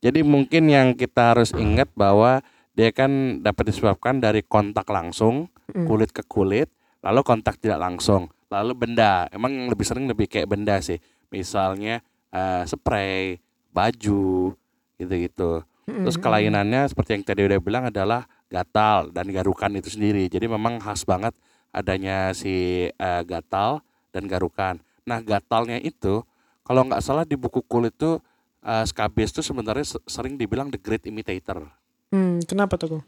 Jadi 0.01 0.25
mungkin 0.25 0.73
yang 0.73 0.97
kita 0.97 1.37
harus 1.37 1.53
ingat 1.53 1.93
bahwa 1.93 2.41
dia 2.73 2.89
kan 2.91 3.39
dapat 3.45 3.69
disebabkan 3.69 4.17
dari 4.19 4.41
kontak 4.41 4.89
langsung 4.89 5.53
Hmm. 5.73 5.89
kulit 5.89 6.13
ke 6.13 6.21
kulit, 6.27 6.69
lalu 7.01 7.25
kontak 7.25 7.57
tidak 7.57 7.81
langsung, 7.81 8.29
lalu 8.53 8.77
benda. 8.77 9.25
Emang 9.33 9.49
yang 9.57 9.69
lebih 9.73 9.87
sering 9.89 10.05
lebih 10.05 10.29
kayak 10.29 10.51
benda 10.51 10.77
sih. 10.85 11.01
Misalnya 11.33 12.03
eh, 12.29 12.65
spray, 12.67 13.41
baju, 13.73 14.53
gitu-gitu. 14.99 15.65
Terus 15.85 16.17
Hmm. 16.19 16.25
kelainannya 16.25 16.89
seperti 16.89 17.17
yang 17.17 17.25
tadi 17.25 17.41
udah 17.45 17.61
bilang 17.61 17.85
adalah 17.89 18.25
gatal 18.49 19.13
dan 19.13 19.29
garukan 19.33 19.73
itu 19.77 19.89
sendiri. 19.89 20.29
Jadi 20.29 20.45
memang 20.45 20.77
khas 20.81 21.05
banget 21.05 21.33
adanya 21.73 22.37
si 22.37 22.87
eh, 22.93 23.23
gatal 23.25 23.81
dan 24.13 24.29
garukan. 24.29 24.79
Nah 25.09 25.19
gatalnya 25.25 25.81
itu 25.81 26.23
kalau 26.63 26.87
nggak 26.87 27.03
salah 27.03 27.25
di 27.27 27.35
buku 27.35 27.65
kulit 27.65 27.97
tuh 27.97 28.21
eh, 28.63 28.85
scabies 28.87 29.33
itu 29.33 29.43
sebenarnya 29.43 29.97
se- 29.97 30.05
sering 30.07 30.37
dibilang 30.37 30.69
the 30.69 30.79
great 30.79 31.03
imitator. 31.09 31.67
Hmm, 32.13 32.45
kenapa 32.45 32.77
tuh? 32.77 33.01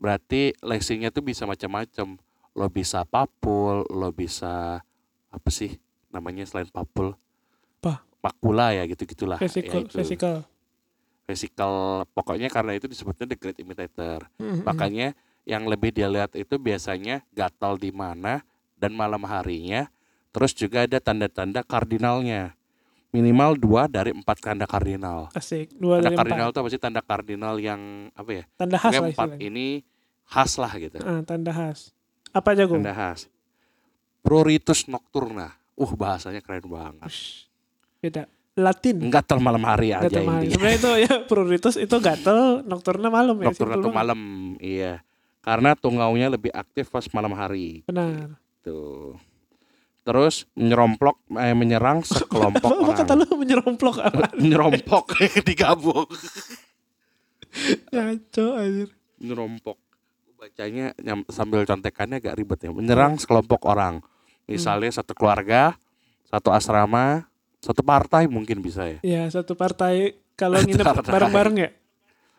Berarti 0.00 0.56
lesinya 0.64 1.12
tuh 1.12 1.22
bisa 1.22 1.44
macam-macam. 1.44 2.16
Lo 2.56 2.72
bisa 2.72 3.04
papul, 3.04 3.84
lo 3.92 4.08
bisa 4.16 4.80
apa 5.28 5.48
sih 5.52 5.76
namanya 6.08 6.48
selain 6.48 6.72
papul? 6.72 7.12
Apa? 7.84 8.00
Makula 8.24 8.72
ya 8.72 8.88
gitu-gitulah. 8.88 9.36
Vesicle, 9.36 9.84
ya, 9.84 9.84
itu. 9.84 9.96
vesicle. 10.00 10.40
Vesicle. 11.28 12.08
Pokoknya 12.16 12.48
karena 12.48 12.72
itu 12.72 12.88
disebutnya 12.88 13.28
the 13.28 13.36
great 13.36 13.60
imitator. 13.60 14.24
Hmm, 14.40 14.56
hmm. 14.56 14.64
Makanya 14.64 15.12
yang 15.46 15.64
lebih 15.64 15.94
dia 15.94 16.10
lihat 16.10 16.34
itu 16.34 16.58
biasanya 16.58 17.22
gatal 17.30 17.78
di 17.78 17.94
mana 17.94 18.42
dan 18.74 18.92
malam 18.92 19.22
harinya. 19.24 19.86
Terus 20.34 20.52
juga 20.52 20.84
ada 20.84 20.98
tanda-tanda 21.00 21.64
kardinalnya. 21.64 22.52
Minimal 23.14 23.56
dua 23.56 23.88
dari 23.88 24.12
empat 24.12 24.42
tanda 24.44 24.68
kardinal. 24.68 25.32
Asik, 25.32 25.72
dua 25.80 26.02
Tanda 26.02 26.12
dari 26.12 26.16
kardinal 26.20 26.46
empat. 26.50 26.52
itu 26.52 26.58
apa 26.60 26.68
sih 26.68 26.80
tanda 26.82 27.00
kardinal 27.00 27.54
yang 27.56 27.80
apa 28.12 28.30
ya? 28.34 28.44
Tanda 28.58 28.76
khas 28.76 28.92
lah 28.92 29.08
empat 29.08 29.28
istilahnya. 29.32 29.48
ini 29.48 29.66
khas 30.28 30.52
lah 30.60 30.72
gitu. 30.76 30.98
Ah, 31.00 31.22
tanda 31.24 31.54
khas. 31.54 31.94
Apa 32.36 32.52
aja 32.52 32.68
Gung? 32.68 32.84
Tanda 32.84 32.92
khas. 32.92 33.30
Pruritus 34.20 34.90
nocturna. 34.90 35.54
Uh 35.72 35.92
bahasanya 35.96 36.42
keren 36.44 36.66
banget. 36.68 37.06
Ush, 37.08 37.48
Beda. 38.02 38.28
Latin. 38.56 39.12
Gatal 39.12 39.36
malam 39.40 39.60
hari 39.68 39.92
aja 39.92 40.08
Gatel 40.08 40.24
malam. 40.24 40.42
ini. 40.44 40.52
Sebenarnya 40.52 40.76
itu 40.76 40.90
ya 41.04 41.14
prioritas 41.24 41.74
itu 41.76 41.96
gatel, 42.00 42.64
nocturna 42.64 43.08
malam 43.08 43.36
ya. 43.40 43.52
Nocturna 43.52 43.76
banget. 43.80 43.92
malam, 43.92 44.20
iya. 44.60 45.04
Karena 45.46 45.78
tungaunya 45.78 46.26
lebih 46.26 46.50
aktif 46.50 46.90
pas 46.90 47.06
malam 47.14 47.30
hari. 47.38 47.86
Benar. 47.86 48.34
Tuh. 48.66 49.14
Terus 50.02 50.46
menyeromplok 50.58 51.22
eh, 51.38 51.54
menyerang 51.54 52.02
sekelompok 52.02 52.66
apa 52.82 52.92
kata 52.98 53.14
orang. 53.14 53.30
lu 53.30 53.34
menyeromplok 53.38 53.96
apa? 54.02 54.26
Menyerompok 54.42 55.04
digabung. 55.48 56.06
Ngaco 57.94 58.46
anjir. 58.58 58.90
Menyerompok. 59.22 59.78
Bacanya 60.34 60.90
nyam- 60.98 61.26
sambil 61.30 61.62
contekannya 61.62 62.18
agak 62.18 62.34
ribet 62.34 62.66
ya. 62.66 62.70
Menyerang 62.74 63.14
sekelompok 63.14 63.62
orang. 63.70 64.02
Misalnya 64.50 64.90
satu 64.94 65.14
keluarga, 65.14 65.74
satu 66.26 66.50
asrama, 66.54 67.26
satu 67.58 67.82
partai 67.86 68.26
mungkin 68.26 68.62
bisa 68.62 68.86
ya. 68.86 68.98
Ya, 69.02 69.22
satu 69.26 69.54
partai 69.58 70.14
kalau 70.38 70.58
nginep 70.58 71.06
bareng-bareng 71.06 71.56
ya. 71.58 71.70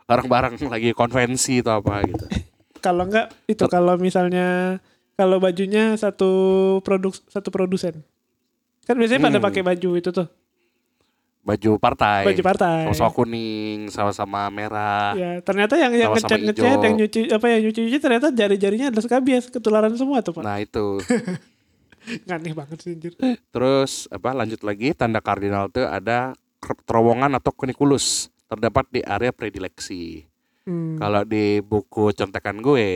Bareng-bareng 0.08 0.56
lagi 0.72 0.96
konvensi 0.96 1.60
atau 1.60 1.84
apa 1.84 2.04
gitu. 2.08 2.47
Kalau 2.88 3.04
enggak 3.04 3.28
itu 3.46 3.64
kalau 3.68 4.00
misalnya 4.00 4.80
kalau 5.14 5.38
bajunya 5.38 6.00
satu 6.00 6.30
produk 6.82 7.12
satu 7.28 7.52
produsen. 7.52 8.00
Kan 8.88 8.96
biasanya 8.96 9.20
pada 9.20 9.38
Hmm. 9.38 9.48
pakai 9.52 9.62
baju 9.62 9.90
itu 10.00 10.10
tuh, 10.10 10.28
Baju 11.44 11.76
partai. 11.76 12.24
baju 12.24 12.42
partai. 12.44 12.88
Sama-sama 12.88 13.12
kuning, 13.12 13.88
sama-sama 13.88 14.48
merah. 14.48 15.12
Ya, 15.16 15.44
ternyata 15.44 15.76
yang 15.76 15.92
yang 15.92 16.12
ngecat 16.12 16.40
ngecat, 16.40 16.80
yang 16.80 16.96
nyuci 16.96 17.22
apa 17.28 17.46
ya 17.48 17.58
nyuci 17.60 17.80
nyuci 17.84 18.00
ternyata 18.00 18.32
jari-jarinya 18.32 18.88
ada 18.88 19.00
skabies 19.00 19.48
ketularan 19.48 19.92
semua 19.96 20.24
tuh 20.24 20.36
pak. 20.36 20.44
Nah 20.44 20.60
itu. 20.60 21.04
Aneh 22.32 22.56
banget 22.56 22.78
sih 22.80 22.96
anjir. 22.96 23.12
Terus 23.52 24.08
apa 24.08 24.32
lanjut 24.32 24.64
lagi 24.64 24.96
tanda 24.96 25.20
kardinal 25.20 25.68
itu 25.68 25.84
ada 25.84 26.32
terowongan 26.88 27.36
atau 27.36 27.52
kunikulus 27.52 28.32
terdapat 28.48 28.88
di 28.88 29.04
area 29.04 29.36
predileksi. 29.36 30.24
Hmm. 30.68 31.00
Kalau 31.00 31.24
di 31.24 31.64
buku 31.64 32.12
contekan 32.12 32.60
gue, 32.60 32.90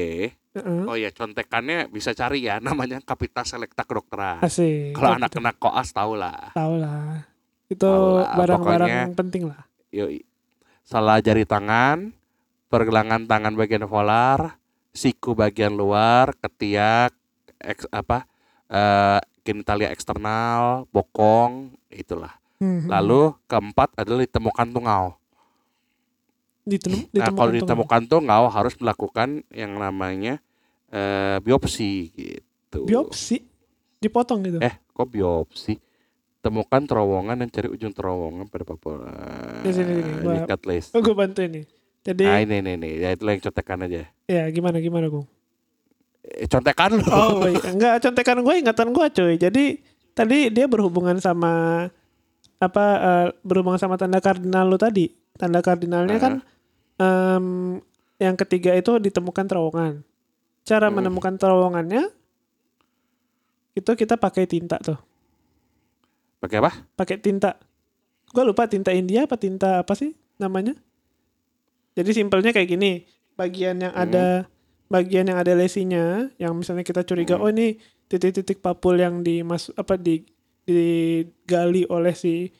Heeh. 0.51 0.81
oh 0.83 0.93
ya 0.93 1.07
contekannya 1.09 1.87
bisa 1.87 2.11
cari 2.11 2.43
ya 2.43 2.59
namanya 2.63 2.99
Kapitas 2.99 3.47
Selekta 3.49 3.81
Kedokteran. 3.81 4.43
Kalau 4.43 5.15
Gitu. 5.15 5.17
anak-anak 5.17 5.55
koas 5.55 5.89
tau 5.89 6.13
lah. 6.13 6.51
tahu 6.51 6.75
lah. 6.77 7.23
Itu 7.65 7.87
barang-barang 8.35 8.59
pokoknya- 8.91 9.15
penting 9.15 9.43
lah. 9.47 9.63
Yoi. 9.89 10.27
Salah 10.83 11.23
jari 11.23 11.47
tangan, 11.47 12.11
pergelangan 12.67 13.23
tangan 13.23 13.55
bagian 13.55 13.87
volar, 13.87 14.59
siku 14.91 15.31
bagian 15.31 15.71
luar, 15.71 16.35
ketiak, 16.37 17.15
eks, 17.57 17.87
apa, 17.87 18.27
eh, 18.67 19.23
genitalia 19.41 19.87
eksternal, 19.87 20.83
bokong, 20.91 21.71
itulah. 21.87 22.35
Hmm. 22.59 22.85
Lalu 22.85 23.31
keempat 23.47 23.95
adalah 23.95 24.21
ditemukan 24.21 24.67
tungau. 24.69 25.15
Ditem- 26.71 26.95
Nah, 26.95 27.03
ditemukan 27.11 27.35
kalau 27.35 27.51
tuh. 27.51 27.57
ditemukan 27.59 28.01
tungau 28.07 28.43
harus 28.47 28.73
melakukan 28.75 29.29
yang 29.49 29.75
namanya 29.75 30.39
eh, 30.87 31.37
biopsi 31.39 32.11
gitu. 32.11 32.83
biopsi 32.83 33.43
dipotong 33.97 34.39
gitu. 34.41 34.57
Eh, 34.57 34.75
kok 34.85 35.05
biopsi? 35.05 35.75
Temukan 36.39 36.81
terowongan 36.81 37.37
dan 37.37 37.47
cari 37.47 37.69
ujung 37.69 37.91
terowongan 37.91 38.47
pada 38.47 38.63
papua. 38.65 39.05
Di 39.61 39.69
sini, 39.69 39.93
sini, 39.95 40.11
gua- 40.19 40.41
Ikat 40.41 40.61
les. 40.65 40.85
Oh, 40.89 40.99
gue 40.99 41.13
bantu 41.13 41.39
ini. 41.41 41.61
Jadi 42.01 42.23
Nah, 42.23 42.39
ini 42.39 42.57
nih 42.59 42.75
nih, 42.75 42.93
ya 42.97 43.09
itu 43.11 43.23
yang 43.23 43.37
contekan 43.39 43.79
aja. 43.83 44.09
ya 44.25 44.43
gimana 44.49 44.79
gimana 44.79 45.05
gue? 45.05 45.21
Eh, 46.23 46.47
contekan 46.47 46.91
lu. 46.93 47.03
Oh 47.05 47.39
baik. 47.39 47.61
enggak 47.73 48.01
contekan 48.01 48.37
gue 48.39 48.53
ingatan 48.57 48.89
gue 48.89 49.05
cuy. 49.11 49.33
Jadi 49.37 49.63
tadi 50.11 50.49
dia 50.49 50.65
berhubungan 50.65 51.17
sama 51.17 51.85
apa 52.57 52.85
eh, 52.97 53.27
berhubungan 53.41 53.77
sama 53.77 53.95
tanda 53.95 54.17
kardinal 54.17 54.65
lu 54.65 54.75
tadi. 54.75 55.13
Tanda 55.33 55.59
kardinalnya 55.59 56.17
kan 56.17 56.33
em, 57.01 57.45
yang 58.21 58.37
ketiga 58.37 58.77
itu 58.77 59.01
ditemukan 59.01 59.45
terowongan. 59.49 60.05
Cara 60.61 60.93
Hmm. 60.93 61.01
menemukan 61.01 61.33
terowongannya 61.41 62.13
itu 63.73 63.91
kita 63.97 64.19
pakai 64.19 64.45
tinta 64.45 64.77
tuh. 64.77 64.99
Pakai 66.37 66.57
apa? 66.61 66.71
Pakai 66.93 67.17
tinta. 67.17 67.57
Gue 68.29 68.43
lupa 68.45 68.69
tinta 68.69 68.93
India 68.93 69.25
apa 69.25 69.35
tinta 69.35 69.81
apa 69.81 69.93
sih 69.97 70.13
namanya? 70.37 70.77
Jadi 71.97 72.11
simpelnya 72.13 72.53
kayak 72.53 72.69
gini. 72.69 73.03
Bagian 73.35 73.81
yang 73.81 73.93
Hmm. 73.95 74.03
ada 74.05 74.25
bagian 74.91 75.23
yang 75.23 75.39
ada 75.39 75.55
lesinya, 75.55 76.27
yang 76.35 76.51
misalnya 76.53 76.83
kita 76.83 77.01
curiga, 77.07 77.39
Hmm. 77.39 77.47
oh 77.47 77.49
ini 77.49 77.79
titik-titik 78.11 78.59
papul 78.59 78.99
yang 78.99 79.23
dimas 79.23 79.71
apa 79.73 79.95
di 79.95 80.21
digali 80.61 81.87
oleh 81.89 82.13
si 82.13 82.51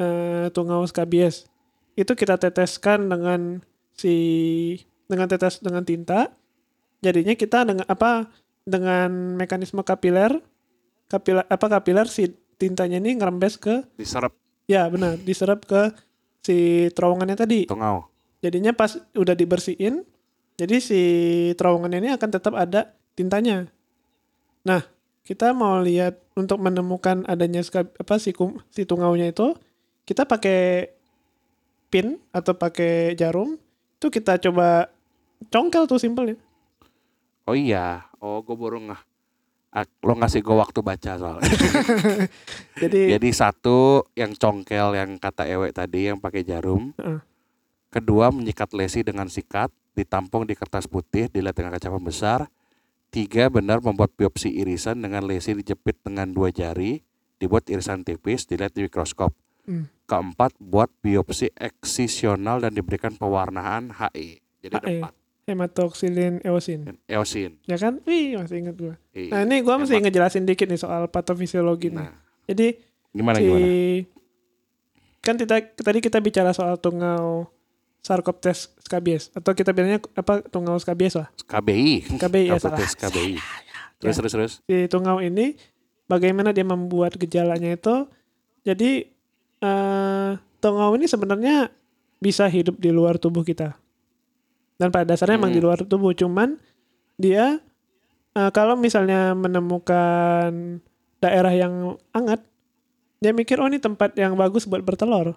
eh, 0.00 0.48
tungau 0.56 0.80
skabies. 0.88 1.44
Itu 1.92 2.16
kita 2.16 2.40
teteskan 2.40 3.12
dengan 3.12 3.60
si 4.00 4.16
dengan 5.04 5.28
tetes 5.28 5.60
dengan 5.60 5.84
tinta. 5.84 6.32
Jadinya 7.04 7.36
kita 7.36 7.68
dengan 7.68 7.84
apa 7.84 8.32
dengan 8.64 9.36
mekanisme 9.36 9.84
kapiler 9.84 10.40
kapiler 11.08 11.44
apa 11.48 11.66
kapiler 11.66 12.06
si 12.08 12.32
tintanya 12.60 13.00
ini 13.00 13.16
ngerembes 13.16 13.56
ke 13.56 13.88
Diserap 13.96 14.36
ya 14.68 14.86
benar 14.86 15.18
diserap 15.20 15.66
ke 15.66 15.90
si 16.40 16.88
terowongannya 16.96 17.36
tadi. 17.36 17.60
tungau. 17.68 18.08
Jadinya 18.40 18.72
pas 18.72 18.96
udah 19.12 19.36
dibersihin, 19.36 20.00
jadi 20.56 20.80
si 20.80 21.02
terowongan 21.60 22.00
ini 22.00 22.08
akan 22.16 22.28
tetap 22.32 22.56
ada 22.56 22.96
tintanya. 23.12 23.68
Nah, 24.64 24.80
kita 25.28 25.52
mau 25.52 25.84
lihat 25.84 26.16
untuk 26.32 26.56
menemukan 26.56 27.28
adanya 27.28 27.60
apa 27.76 28.16
si 28.16 28.32
kum, 28.32 28.56
si 28.72 28.88
tungaunya 28.88 29.28
itu, 29.28 29.52
kita 30.08 30.24
pakai 30.24 30.88
pin 31.92 32.16
atau 32.32 32.56
pakai 32.56 33.12
jarum, 33.12 33.60
itu 34.00 34.08
kita 34.08 34.40
coba 34.40 34.88
congkel 35.52 35.84
tuh 35.84 36.00
simpelnya. 36.00 36.40
Oh 37.44 37.52
iya, 37.52 38.08
oh 38.16 38.40
gue 38.40 38.56
baru 38.56 38.80
ngeh. 38.80 39.00
Ah, 39.76 39.84
lo 39.84 40.16
ngasih 40.16 40.40
gue 40.40 40.56
waktu 40.56 40.80
baca 40.80 41.20
soalnya. 41.20 41.44
Jadi 42.82 43.12
Jadi 43.12 43.28
satu 43.36 44.08
yang 44.16 44.32
congkel 44.32 44.96
yang 44.96 45.20
kata 45.20 45.44
Ewe 45.44 45.68
tadi 45.76 46.08
yang 46.08 46.16
pakai 46.16 46.40
jarum. 46.48 46.96
Heeh. 46.96 47.20
Kedua 47.92 48.32
menyikat 48.32 48.72
lesi 48.72 49.04
dengan 49.04 49.28
sikat 49.28 49.68
ditampung 49.92 50.48
di 50.48 50.56
kertas 50.56 50.88
putih, 50.88 51.28
dilihat 51.28 51.60
dengan 51.60 51.76
kaca 51.76 51.92
pembesar. 51.92 52.48
Tiga, 53.12 53.52
benar 53.52 53.84
membuat 53.84 54.16
biopsi 54.16 54.48
irisan 54.48 55.04
dengan 55.04 55.28
lesi 55.28 55.52
dijepit 55.52 56.00
dengan 56.00 56.32
dua 56.32 56.48
jari, 56.48 57.04
dibuat 57.36 57.68
irisan 57.68 58.00
tipis, 58.00 58.48
dilihat 58.48 58.72
di 58.72 58.88
mikroskop. 58.88 59.36
Hmm. 59.70 59.86
Keempat, 60.04 60.58
buat 60.58 60.90
biopsi 60.98 61.54
eksisional 61.54 62.58
dan 62.58 62.74
diberikan 62.74 63.14
pewarnaan 63.14 63.94
HE. 63.94 64.42
Jadi 64.58 64.74
ada 64.74 64.82
HE. 64.82 64.98
empat. 64.98 65.14
Hematoxylin 65.46 66.42
eosin. 66.42 66.98
Eosin. 67.06 67.58
Ya 67.64 67.74
kan? 67.74 67.98
Wih, 68.02 68.34
masih 68.34 68.58
ingat 68.60 68.74
gua. 68.74 68.94
Iya. 69.10 69.30
Nah, 69.30 69.40
ini 69.44 69.56
gua 69.60 69.78
mesti 69.78 69.94
Emang. 69.94 70.06
ngejelasin 70.06 70.42
dikit 70.44 70.66
nih 70.66 70.78
soal 70.78 71.06
patofisiologi 71.06 71.90
nih. 71.90 72.02
Nah, 72.02 72.14
Jadi 72.44 72.66
gimana 73.10 73.38
si 73.38 73.46
gimana? 73.46 73.66
kan 75.20 75.34
kita 75.36 75.54
tadi 75.76 75.98
kita 76.00 76.18
bicara 76.18 76.50
soal 76.50 76.74
tungau 76.76 77.46
Sarcoptes 78.00 78.72
scabies 78.80 79.28
atau 79.30 79.52
kita 79.52 79.70
bilangnya 79.70 80.00
apa 80.14 80.40
tungau 80.42 80.74
scabies 80.74 81.14
lah. 81.14 81.28
KBI. 81.44 82.16
KBI 82.16 82.48
ya 82.48 82.56
salah. 82.56 82.80
KBI. 82.80 83.36
Terus 84.00 84.14
Ya. 84.14 84.18
terus 84.18 84.32
terus. 84.32 84.52
Si 84.64 84.76
tungau 84.88 85.20
ini 85.20 85.52
bagaimana 86.06 86.50
dia 86.50 86.64
membuat 86.64 87.14
gejalanya 87.14 87.70
itu 87.70 88.08
jadi 88.62 89.04
eh 89.60 90.30
tungau 90.60 90.92
ini 90.96 91.08
sebenarnya 91.08 91.72
bisa 92.20 92.44
hidup 92.48 92.76
di 92.76 92.92
luar 92.92 93.16
tubuh 93.16 93.44
kita. 93.44 93.76
Dan 94.80 94.88
pada 94.92 95.12
dasarnya 95.12 95.36
emang 95.36 95.52
Hmm. 95.52 95.58
di 95.60 95.62
luar 95.64 95.80
tubuh 95.84 96.12
cuman 96.16 96.56
dia 97.20 97.60
eh, 98.36 98.50
kalau 98.52 98.76
misalnya 98.76 99.36
menemukan 99.36 100.80
daerah 101.20 101.52
yang 101.52 102.00
hangat 102.16 102.40
dia 103.20 103.36
mikir 103.36 103.60
oh 103.60 103.68
ini 103.68 103.76
tempat 103.76 104.16
yang 104.16 104.32
bagus 104.40 104.64
buat 104.64 104.80
bertelur. 104.80 105.36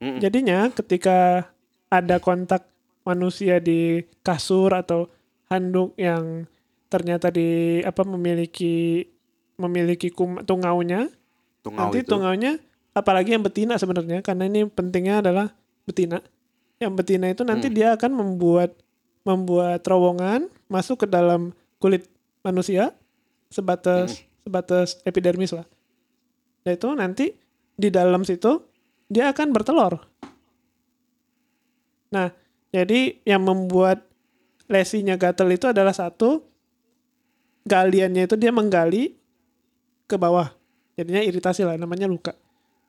Mm-mm. 0.00 0.22
Jadinya 0.22 0.70
ketika 0.70 1.50
ada 1.90 2.22
kontak 2.22 2.64
manusia 3.02 3.58
di 3.58 4.06
kasur 4.22 4.70
atau 4.70 5.10
handuk 5.50 5.92
yang 5.98 6.46
ternyata 6.86 7.34
di 7.34 7.82
apa 7.82 8.06
memiliki 8.06 9.06
memiliki 9.58 10.08
kum, 10.14 10.40
tungaunya, 10.46 11.10
Tungau 11.60 11.88
nanti 11.88 12.00
itu. 12.00 12.10
tungaunya 12.10 12.56
apalagi 12.96 13.36
yang 13.36 13.44
betina 13.44 13.76
sebenarnya 13.76 14.24
karena 14.24 14.48
ini 14.48 14.66
pentingnya 14.66 15.20
adalah 15.24 15.52
betina. 15.84 16.24
Yang 16.80 16.92
betina 16.96 17.26
itu 17.28 17.42
nanti 17.44 17.68
Hmm. 17.68 17.76
dia 17.76 17.88
akan 17.94 18.12
membuat 18.16 18.72
membuat 19.22 19.84
terowongan 19.84 20.48
masuk 20.66 21.04
ke 21.04 21.06
dalam 21.06 21.52
kulit 21.76 22.08
manusia 22.40 22.96
sebatas 23.52 24.24
sebatas 24.40 24.96
epidermis 25.04 25.52
lah. 25.52 25.68
Nah 26.64 26.72
itu 26.72 26.88
nanti 26.96 27.36
di 27.76 27.88
dalam 27.92 28.24
situ 28.24 28.64
dia 29.10 29.28
akan 29.28 29.52
bertelur. 29.52 30.00
Nah, 32.10 32.34
jadi 32.74 33.22
yang 33.22 33.42
membuat 33.42 34.02
lesinya 34.70 35.14
gatel 35.18 35.50
itu 35.54 35.70
adalah 35.70 35.94
satu 35.94 36.42
galiannya 37.66 38.26
itu 38.26 38.34
dia 38.38 38.50
menggali 38.50 39.14
ke 40.06 40.14
bawah. 40.18 40.50
Jadinya 41.00 41.24
iritasi 41.24 41.64
lah, 41.64 41.80
namanya 41.80 42.04
luka. 42.04 42.36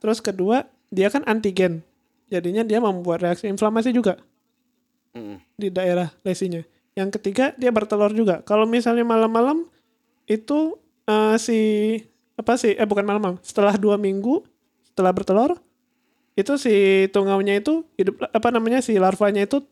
Terus 0.04 0.20
kedua, 0.20 0.68
dia 0.92 1.08
kan 1.08 1.24
antigen. 1.24 1.80
Jadinya 2.28 2.68
dia 2.68 2.84
membuat 2.84 3.24
reaksi 3.24 3.48
inflamasi 3.48 3.96
juga 3.96 4.20
Mm-mm. 5.16 5.40
di 5.56 5.68
daerah 5.72 6.12
lesinya. 6.28 6.64
Yang 6.96 7.20
ketiga 7.20 7.56
dia 7.56 7.72
bertelur 7.72 8.12
juga. 8.12 8.44
Kalau 8.44 8.68
misalnya 8.68 9.08
malam-malam 9.08 9.68
itu 10.28 10.80
eh, 11.08 11.36
si 11.40 11.60
apa 12.36 12.56
sih? 12.56 12.76
Eh 12.76 12.88
bukan 12.88 13.04
malam-malam. 13.04 13.40
Setelah 13.44 13.76
dua 13.76 14.00
minggu 14.00 14.48
setelah 14.92 15.12
bertelur 15.16 15.60
itu 16.36 16.56
si 16.56 17.08
tungaunya 17.12 17.60
itu 17.60 17.84
hidup 18.00 18.28
apa 18.32 18.48
namanya 18.52 18.80
si 18.80 18.96
larvanya 18.96 19.44
itu 19.44 19.64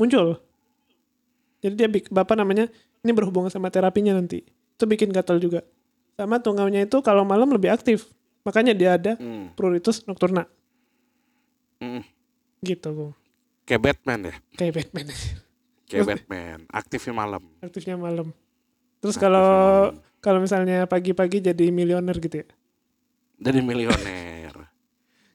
muncul. 0.00 0.40
Jadi 1.60 1.74
dia 1.76 1.88
bapak 2.12 2.36
namanya 2.36 2.68
ini 3.04 3.12
berhubungan 3.12 3.52
sama 3.52 3.68
terapinya 3.68 4.16
nanti. 4.16 4.40
Itu 4.76 4.88
bikin 4.88 5.12
gatal 5.12 5.36
juga. 5.36 5.64
Sama 6.16 6.40
tungaunya 6.40 6.82
itu 6.82 6.96
kalau 7.00 7.22
malam 7.22 7.48
lebih 7.48 7.68
aktif. 7.68 8.08
Makanya 8.42 8.72
dia 8.72 8.90
ada 8.96 9.12
Mm. 9.16 9.52
pruritus 9.52 10.00
nocturna 10.02 10.48
Mm-mm. 11.76 12.00
gitu. 12.62 12.88
Gung. 12.90 13.12
Kayak 13.66 13.82
Batman 13.82 14.20
ya. 14.24 14.34
Kayak 14.54 14.72
Batman 14.80 15.06
Kayak 15.86 16.04
Batman. 16.08 16.58
Aktifnya 16.66 17.12
malam. 17.12 17.42
aktifnya 17.60 17.94
malam. 17.94 18.30
Terus 18.98 19.14
kalau 19.14 19.92
kalau 20.18 20.40
misalnya 20.40 20.86
pagi-pagi 20.86 21.38
jadi 21.44 21.70
miliuner 21.70 22.16
gitu 22.16 22.42
ya. 22.42 22.46
Jadi 23.36 23.58
milioner. 23.60 24.54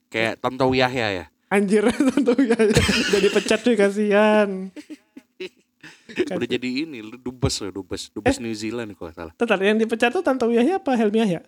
Kayak 0.10 0.42
Tonto 0.42 0.68
Yahya 0.68 1.08
ya. 1.14 1.26
Anjir 1.48 1.84
tentu 2.10 2.32
ya. 2.42 2.58
Jadi 3.12 3.28
pecat 3.30 3.60
tuh 3.60 3.76
kasihan. 3.76 4.72
Kan. 6.28 6.36
Udah 6.38 6.48
jadi 6.48 6.70
ini, 6.84 7.00
lu 7.00 7.16
dubes 7.16 7.60
loh, 7.60 7.72
dubes, 7.74 8.10
dubes 8.10 8.36
Eh. 8.36 8.42
New 8.42 8.52
Zealand 8.52 8.92
kalau 8.94 9.12
salah. 9.12 9.34
Tetar 9.34 9.60
yang 9.60 9.76
dipecat 9.76 10.10
tuh 10.10 10.22
Tanto 10.22 10.48
Yahya 10.48 10.78
apa 10.78 10.92
Helmi 10.94 11.20
Yahya? 11.20 11.42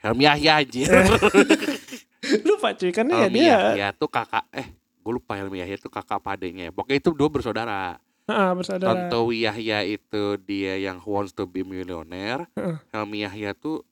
Helmi 0.00 0.24
Yahya 0.24 0.52
anjir. 0.60 0.86
Lupa 2.46 2.72
cuy 2.72 2.90
karena 2.90 3.12
ya 3.20 3.28
dia 3.28 3.44
Yahya 3.44 3.88
tuh 3.92 4.08
kakak, 4.08 4.48
eh 4.50 4.68
gue 5.04 5.12
lupa 5.12 5.36
Helmi 5.36 5.60
Yahya 5.60 5.76
tuh 5.76 5.88
kakak 5.88 6.16
apa 6.16 6.34
adiknya. 6.34 6.70
Pokoknya 6.70 6.96
itu 6.96 7.10
dua 7.10 7.28
bersaudara. 7.28 8.00
Heeh, 8.24 8.50
bersaudara. 8.54 8.88
Tontowi 9.04 9.44
Yahya 9.44 9.84
itu 9.84 10.40
dia 10.40 10.80
yang 10.80 10.96
wants 11.00 11.30
to 11.30 11.44
be 11.44 11.60
millionaire. 11.60 12.48
Heeh. 12.56 12.76
Helmi 12.90 13.20
Yahya 13.20 13.52
tuh 13.52 13.84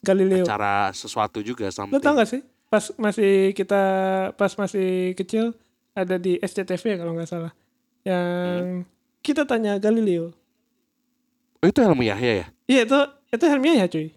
Galileo. 0.00 0.44
acara 0.44 0.92
sesuatu 0.92 1.40
juga 1.40 1.64
Lu 1.64 1.72
something. 1.72 1.96
tau 1.98 2.12
gak 2.14 2.28
sih? 2.28 2.44
Pas 2.68 2.84
masih 2.94 3.50
kita 3.50 3.82
pas 4.36 4.52
masih 4.54 5.12
kecil 5.14 5.56
ada 5.90 6.16
di 6.16 6.36
SCTV 6.38 6.96
kalau 6.96 7.12
nggak 7.12 7.26
salah. 7.26 7.52
Yang 8.00 8.84
kita 9.20 9.44
tanya 9.44 9.76
Galileo. 9.76 10.32
Oh 11.60 11.68
itu 11.68 11.80
Helmi 11.80 12.08
Yahya 12.08 12.32
ya? 12.32 12.46
Iya 12.66 12.80
itu 12.88 12.98
itu 13.30 13.44
Helmi 13.44 13.66
Yahya 13.70 13.86
cuy. 13.86 14.08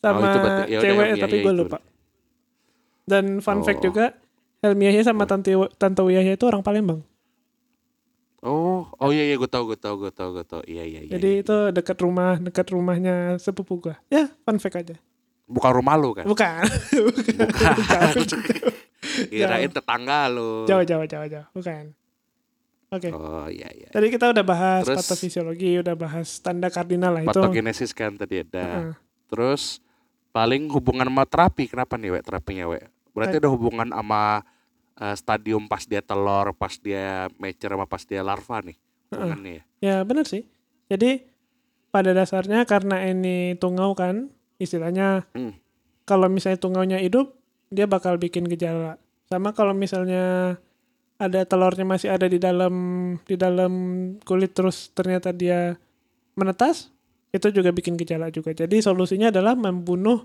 Sama 0.00 0.16
Oh, 0.16 0.24
itu 0.24 0.38
berarti- 0.40 0.68
ya 0.68 0.78
cewek 0.80 0.96
Helmi 1.06 1.20
tapi 1.20 1.36
gue 1.40 1.52
lupa. 1.52 1.78
Dan 3.04 3.24
fun 3.40 3.60
fact 3.60 3.84
Oh. 3.84 3.92
juga 3.92 4.16
Helmi 4.60 4.88
Yahya 4.88 5.02
sama 5.04 5.28
Tante 5.28 5.52
Tante 5.76 6.02
Yahya 6.02 6.34
itu 6.34 6.44
orang 6.44 6.64
Palembang. 6.64 7.00
Oh, 8.40 8.88
oh 8.96 9.10
iya 9.12 9.28
iya 9.28 9.36
gue 9.36 9.44
tau 9.44 9.68
gue 9.68 9.76
tau 9.76 10.00
gue 10.00 10.08
tau 10.08 10.32
gue 10.32 10.44
tau. 10.48 10.64
Iya 10.64 10.80
iya 10.88 11.00
iya. 11.04 11.12
Jadi 11.12 11.30
iya. 11.36 11.42
itu 11.44 11.56
dekat 11.70 12.00
rumah 12.00 12.40
dekat 12.40 12.72
rumahnya 12.72 13.36
sepupu 13.36 13.76
gua. 13.76 14.00
Ya, 14.08 14.32
fun 14.42 14.56
fact 14.56 14.80
aja. 14.80 14.96
bukan 15.44 15.72
rumah 15.76 15.98
lu 15.98 16.14
kan? 16.14 16.24
Bukan. 16.24 16.62
Bukan. 17.10 17.34
Bukan. 17.42 18.12
Kirain 19.34 19.66
tetangga 19.68 20.30
lu. 20.30 20.62
jauh, 20.64 20.86
jauh, 20.86 21.02
jauh, 21.04 21.26
jauh. 21.26 21.46
Bukan. 21.52 21.90
Oke. 22.90 23.14
Oh 23.14 23.46
iya 23.46 23.70
iya. 23.70 23.86
Tadi 23.94 24.10
kita 24.10 24.34
udah 24.34 24.42
bahas 24.42 24.82
Terus- 24.82 24.98
patofisiologi, 25.06 25.78
udah 25.78 25.94
bahas 25.94 26.42
tanda 26.42 26.66
kardinal 26.66 27.14
lah 27.14 27.22
itu. 27.22 27.30
Patogenesis 27.30 27.94
kan 27.94 28.18
tadi 28.18 28.42
ada. 28.42 28.66
Heeh. 28.90 28.94
Terus 29.30 29.78
paling 30.34 30.66
hubungan 30.74 31.06
sama 31.06 31.22
terapi 31.22 31.70
kenapa 31.70 31.94
nih 31.94 32.10
we 32.10 32.20
terapinya 32.22 32.66
we? 32.66 32.82
Berarti 33.14 33.38
ada 33.38 33.46
hubungan 33.50 33.94
sama 33.94 34.42
eh, 34.98 35.14
stadium 35.14 35.70
pas 35.70 35.86
dia 35.86 36.02
telur, 36.02 36.50
pas 36.52 36.74
dia 36.76 37.30
mature 37.38 37.72
sama 37.78 37.86
pas 37.86 38.02
dia 38.02 38.20
larva 38.20 38.58
nih. 38.60 38.76
Hubungannya 39.14 39.52
ya. 39.54 39.62
Ya 39.80 39.96
benar 40.02 40.26
sih. 40.26 40.50
Jadi 40.90 41.22
pada 41.90 42.10
dasarnya 42.10 42.66
karena 42.66 43.06
ini 43.06 43.54
tungau 43.54 43.94
kan, 43.94 44.30
istilahnya 44.58 45.30
Hmm. 45.30 45.54
kalau 46.04 46.26
misalnya 46.26 46.58
tungaunya 46.58 46.98
hidup, 46.98 47.38
dia 47.70 47.86
bakal 47.86 48.18
bikin 48.18 48.46
gejala. 48.46 48.98
Sama 49.26 49.54
kalau 49.54 49.74
misalnya 49.74 50.58
ada 51.20 51.44
telurnya 51.44 51.84
masih 51.84 52.08
ada 52.08 52.24
di 52.24 52.40
dalam 52.40 52.74
di 53.28 53.36
dalam 53.36 53.72
kulit 54.24 54.56
terus 54.56 54.88
ternyata 54.96 55.36
dia 55.36 55.76
menetas, 56.32 56.88
itu 57.28 57.52
juga 57.52 57.68
bikin 57.76 58.00
gejala 58.00 58.32
juga. 58.32 58.56
Jadi 58.56 58.80
solusinya 58.80 59.28
adalah 59.28 59.52
membunuh 59.52 60.24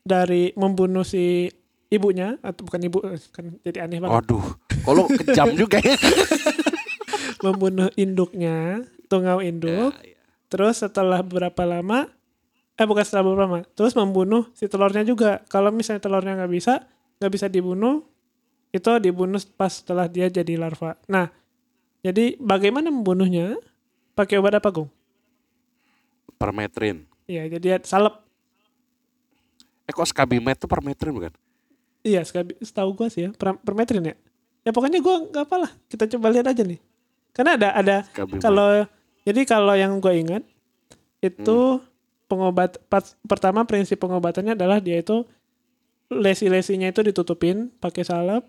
dari 0.00 0.56
membunuh 0.56 1.04
si 1.04 1.52
ibunya 1.92 2.40
atau 2.40 2.64
bukan 2.64 2.80
ibu 2.88 2.98
eh, 3.04 3.20
kan 3.28 3.60
jadi 3.60 3.84
aneh 3.84 4.00
banget. 4.00 4.16
Waduh, 4.24 4.46
kalau 4.88 5.04
kejam 5.12 5.52
juga 5.52 5.76
ya. 5.84 5.96
Membunuh 7.44 7.92
induknya, 7.94 8.82
tungau 9.06 9.38
induk. 9.38 9.94
Ya, 9.94 10.16
ya. 10.16 10.18
Terus 10.50 10.82
setelah 10.82 11.22
beberapa 11.22 11.62
lama, 11.62 12.10
eh 12.74 12.86
bukan 12.88 13.04
setelah 13.04 13.30
beberapa 13.30 13.44
lama, 13.46 13.60
terus 13.78 13.94
membunuh 13.94 14.50
si 14.58 14.66
telurnya 14.66 15.06
juga. 15.06 15.44
Kalau 15.46 15.70
misalnya 15.70 16.02
telurnya 16.02 16.34
nggak 16.34 16.50
bisa, 16.50 16.88
nggak 17.22 17.30
bisa 17.30 17.46
dibunuh, 17.46 18.02
itu 18.68 18.90
dibunuh 18.98 19.40
pas 19.54 19.72
setelah 19.72 20.04
dia 20.06 20.28
jadi 20.28 20.54
larva. 20.54 20.94
Nah, 21.06 21.32
jadi 22.00 22.36
bagaimana 22.36 22.88
membunuhnya? 22.88 23.56
Pakai 24.12 24.36
obat 24.36 24.58
apa, 24.58 24.68
Gung? 24.68 24.90
Permetrin. 26.36 27.06
Iya, 27.24 27.46
jadi 27.58 27.82
salep. 27.82 28.18
Eh 29.84 29.92
kok 29.92 30.06
skabimet 30.06 30.58
tuh 30.58 30.68
permetrin 30.68 31.12
bukan? 31.12 31.32
Iya, 32.02 32.22
sekabi- 32.22 32.58
setahu 32.60 32.94
gua 32.94 33.08
sih 33.08 33.26
ya, 33.26 33.30
per- 33.32 33.58
permetrin 33.58 34.04
ya. 34.04 34.14
Ya 34.62 34.70
pokoknya 34.70 35.00
gua 35.00 35.22
nggak 35.24 35.44
apa 35.48 35.56
lah, 35.66 35.70
kita 35.88 36.04
coba 36.16 36.28
lihat 36.30 36.46
aja 36.46 36.62
nih. 36.62 36.78
Karena 37.32 37.54
ada 37.54 37.68
ada 37.72 37.96
kalau 38.38 38.84
jadi 39.22 39.40
kalau 39.44 39.74
yang 39.74 39.98
gue 39.98 40.10
ingat 40.10 40.42
itu 41.20 41.58
Hmm. 41.78 41.84
pengobat 42.26 42.80
pas- 42.86 43.14
pertama 43.22 43.62
prinsip 43.62 43.96
pengobatannya 43.96 44.58
adalah 44.58 44.82
dia 44.82 44.98
itu 44.98 45.22
lesi-lesinya 46.08 46.88
itu 46.88 47.04
ditutupin 47.04 47.68
pakai 47.76 48.02
salep 48.02 48.42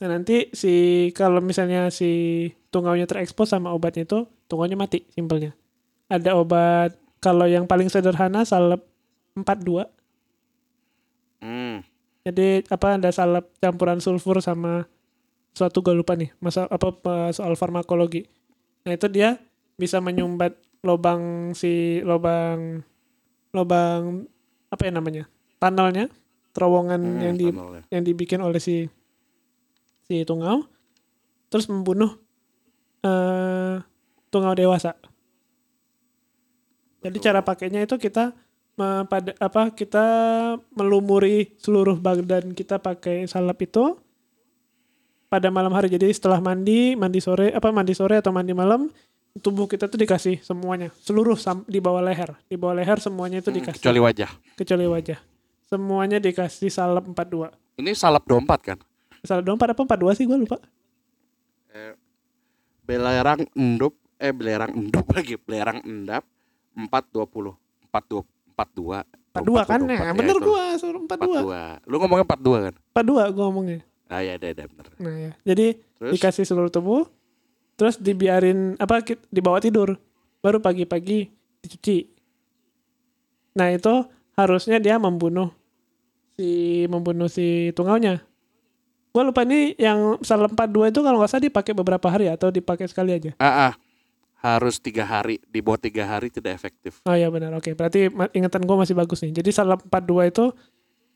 Nah 0.00 0.08
nanti 0.08 0.48
si 0.52 0.72
kalau 1.12 1.38
misalnya 1.38 1.92
si 1.92 2.10
tungaunya 2.70 3.04
terekspos 3.04 3.50
sama 3.50 3.70
obatnya 3.70 4.02
itu 4.02 4.24
tungaunya 4.46 4.74
mati 4.74 5.04
simpelnya. 5.10 5.52
Ada 6.08 6.34
obat 6.34 6.94
kalau 7.18 7.46
yang 7.46 7.66
paling 7.66 7.86
sederhana 7.86 8.42
salep 8.42 8.82
42. 9.34 9.86
Hmm. 11.42 11.82
Jadi 12.22 12.62
apa 12.70 12.98
ada 12.98 13.10
salep 13.10 13.50
campuran 13.58 13.98
sulfur 13.98 14.38
sama 14.38 14.86
suatu 15.52 15.82
gue 15.82 15.92
lupa 15.92 16.14
nih 16.14 16.30
masa 16.38 16.64
apa 16.66 16.94
soal 17.30 17.58
farmakologi. 17.58 18.26
Nah 18.86 18.94
itu 18.94 19.06
dia 19.06 19.38
bisa 19.74 19.98
menyumbat 19.98 20.54
lobang 20.82 21.52
si 21.52 21.98
lobang 22.02 22.82
lobang 23.50 24.26
apa 24.66 24.82
ya 24.82 24.92
namanya 24.92 25.24
tunnelnya 25.58 26.08
terowongan 26.52 27.00
Hmm, 27.00 27.22
yang 27.22 27.34
di 27.36 27.46
tunnelnya. 27.48 27.82
yang 27.90 28.02
dibikin 28.02 28.40
oleh 28.40 28.58
si 28.58 28.86
si 30.12 30.22
tungau 30.22 30.68
terus 31.48 31.64
membunuh 31.66 32.20
eh 33.00 33.80
tungau 34.28 34.52
dewasa. 34.52 34.92
Jadi 37.00 37.16
Betul. 37.16 37.24
cara 37.24 37.40
pakainya 37.40 37.82
itu 37.82 37.96
kita 37.96 38.36
pada 39.04 39.32
apa 39.36 39.68
kita 39.70 40.04
melumuri 40.72 41.54
seluruh 41.56 41.96
badan 41.96 42.52
kita 42.52 42.76
pakai 42.76 43.24
salep 43.24 43.58
itu 43.62 43.96
pada 45.26 45.48
malam 45.48 45.72
hari. 45.72 45.88
Jadi 45.88 46.08
setelah 46.08 46.38
mandi, 46.38 46.92
mandi 46.94 47.18
sore 47.18 47.50
apa 47.50 47.68
mandi 47.68 47.92
sore 47.92 48.20
atau 48.20 48.30
mandi 48.30 48.52
malam 48.52 48.88
tubuh 49.34 49.64
kita 49.64 49.88
tuh 49.88 49.96
dikasih 49.96 50.44
semuanya, 50.44 50.92
seluruh 51.00 51.34
sam- 51.34 51.64
di 51.64 51.80
bawah 51.80 52.00
leher. 52.00 52.36
Di 52.46 52.54
bawah 52.54 52.76
leher 52.76 53.00
semuanya 53.00 53.40
itu 53.40 53.48
Hmm, 53.48 53.58
dikasih 53.58 53.80
kecuali 53.80 54.00
wajah. 54.00 54.30
kecuali 54.54 54.84
wajah. 54.86 55.18
Semuanya 55.64 56.18
dikasih 56.20 56.68
salep 56.68 57.04
42. 57.08 57.48
Ini 57.76 57.96
salep 57.96 58.22
24 58.24 58.60
kan? 58.62 58.78
Salep 59.22 59.46
24 59.46 59.72
apa 59.72 59.82
42 59.86 60.18
sih 60.18 60.24
gue 60.26 60.34
lupa. 60.36 60.58
Eh, 61.70 61.94
belerang 62.82 63.46
endup 63.54 63.94
eh 64.18 64.30
belerang 64.30 64.70
endup 64.72 65.06
lagi 65.08 65.34
belerang 65.36 65.78
endap 65.82 66.26
420 66.74 67.54
42 67.88 68.22
42 68.52 69.02
42 69.32 69.64
kan? 69.64 69.80
24, 69.80 69.88
Nah, 69.88 69.98
ya 70.02 70.12
bener 70.12 70.36
itu. 70.36 70.44
gua 70.44 70.64
suruh 70.76 71.02
42. 71.02 71.42
42 71.80 71.88
lu 71.88 71.96
ngomongnya 71.96 72.26
42 72.28 72.58
kan 72.60 72.74
42 72.92 73.32
gua 73.32 73.44
ngomongnya. 73.48 73.78
ah 74.06 74.20
ya 74.20 74.36
ada 74.36 74.46
ada 74.46 74.64
bener 74.66 74.86
Nah 74.98 75.14
ya. 75.16 75.30
Jadi 75.42 75.66
terus 75.96 76.12
dikasih 76.12 76.44
seluruh 76.44 76.68
tubuh 76.68 77.08
terus 77.74 77.96
dibiarin 77.96 78.76
apa 78.76 79.00
dibawa 79.26 79.58
tidur 79.58 79.96
baru 80.38 80.58
pagi-pagi 80.58 81.30
dicuci 81.58 81.98
nah 83.52 83.68
itu 83.68 83.94
harusnya 84.34 84.76
dia 84.76 84.96
membunuh 84.96 85.48
si 86.34 86.48
membunuh 86.86 87.26
si 87.26 87.72
tungaunya 87.72 88.20
gua 89.12 89.28
lupa 89.28 89.44
ini 89.44 89.76
yang 89.76 90.16
salep 90.24 90.56
42 90.56 90.88
itu 90.88 91.00
kalau 91.04 91.20
nggak 91.20 91.30
salah 91.30 91.44
dipakai 91.44 91.72
beberapa 91.76 92.08
hari 92.08 92.32
atau 92.32 92.48
dipakai 92.48 92.88
sekali 92.88 93.12
aja? 93.12 93.36
Ah, 93.36 93.70
ah. 93.70 93.74
harus 94.42 94.82
tiga 94.82 95.06
hari. 95.06 95.38
Di 95.46 95.62
bawah 95.62 95.78
tiga 95.78 96.02
hari 96.02 96.26
tidak 96.32 96.58
efektif. 96.58 96.98
Oh 97.06 97.14
ya 97.14 97.30
benar. 97.30 97.54
Oke 97.54 97.78
berarti 97.78 98.10
ingatan 98.34 98.66
gua 98.66 98.82
masih 98.82 98.96
bagus 98.98 99.22
nih. 99.22 99.38
Jadi 99.38 99.54
salep 99.54 99.84
42 99.86 100.32
itu 100.34 100.44